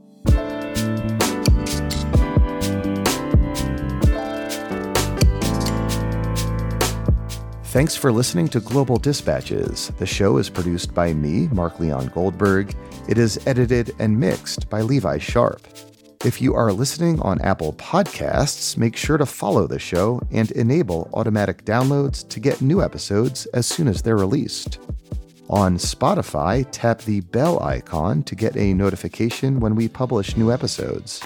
Thanks 7.74 7.96
for 7.96 8.12
listening 8.12 8.46
to 8.50 8.60
Global 8.60 8.98
Dispatches. 8.98 9.90
The 9.98 10.06
show 10.06 10.36
is 10.36 10.48
produced 10.48 10.94
by 10.94 11.12
me, 11.12 11.48
Mark 11.48 11.80
Leon 11.80 12.06
Goldberg. 12.14 12.72
It 13.08 13.18
is 13.18 13.44
edited 13.48 13.96
and 13.98 14.16
mixed 14.16 14.70
by 14.70 14.82
Levi 14.82 15.18
Sharp. 15.18 15.60
If 16.24 16.40
you 16.40 16.54
are 16.54 16.72
listening 16.72 17.20
on 17.22 17.40
Apple 17.40 17.72
Podcasts, 17.72 18.76
make 18.76 18.94
sure 18.94 19.18
to 19.18 19.26
follow 19.26 19.66
the 19.66 19.80
show 19.80 20.22
and 20.30 20.52
enable 20.52 21.10
automatic 21.14 21.64
downloads 21.64 22.28
to 22.28 22.38
get 22.38 22.62
new 22.62 22.80
episodes 22.80 23.46
as 23.46 23.66
soon 23.66 23.88
as 23.88 24.02
they're 24.02 24.16
released. 24.16 24.78
On 25.50 25.76
Spotify, 25.76 26.66
tap 26.72 27.02
the 27.02 27.20
bell 27.20 27.62
icon 27.62 28.22
to 28.24 28.34
get 28.34 28.56
a 28.56 28.72
notification 28.72 29.60
when 29.60 29.74
we 29.74 29.88
publish 29.88 30.36
new 30.36 30.50
episodes. 30.50 31.22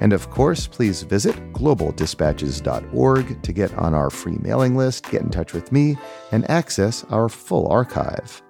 And 0.00 0.12
of 0.12 0.30
course, 0.30 0.66
please 0.66 1.02
visit 1.02 1.34
globaldispatches.org 1.52 3.42
to 3.42 3.52
get 3.52 3.74
on 3.74 3.94
our 3.94 4.10
free 4.10 4.38
mailing 4.40 4.76
list, 4.76 5.10
get 5.10 5.22
in 5.22 5.30
touch 5.30 5.52
with 5.52 5.72
me, 5.72 5.96
and 6.32 6.48
access 6.50 7.04
our 7.04 7.28
full 7.28 7.66
archive. 7.68 8.42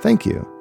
Thank 0.00 0.26
you. 0.26 0.53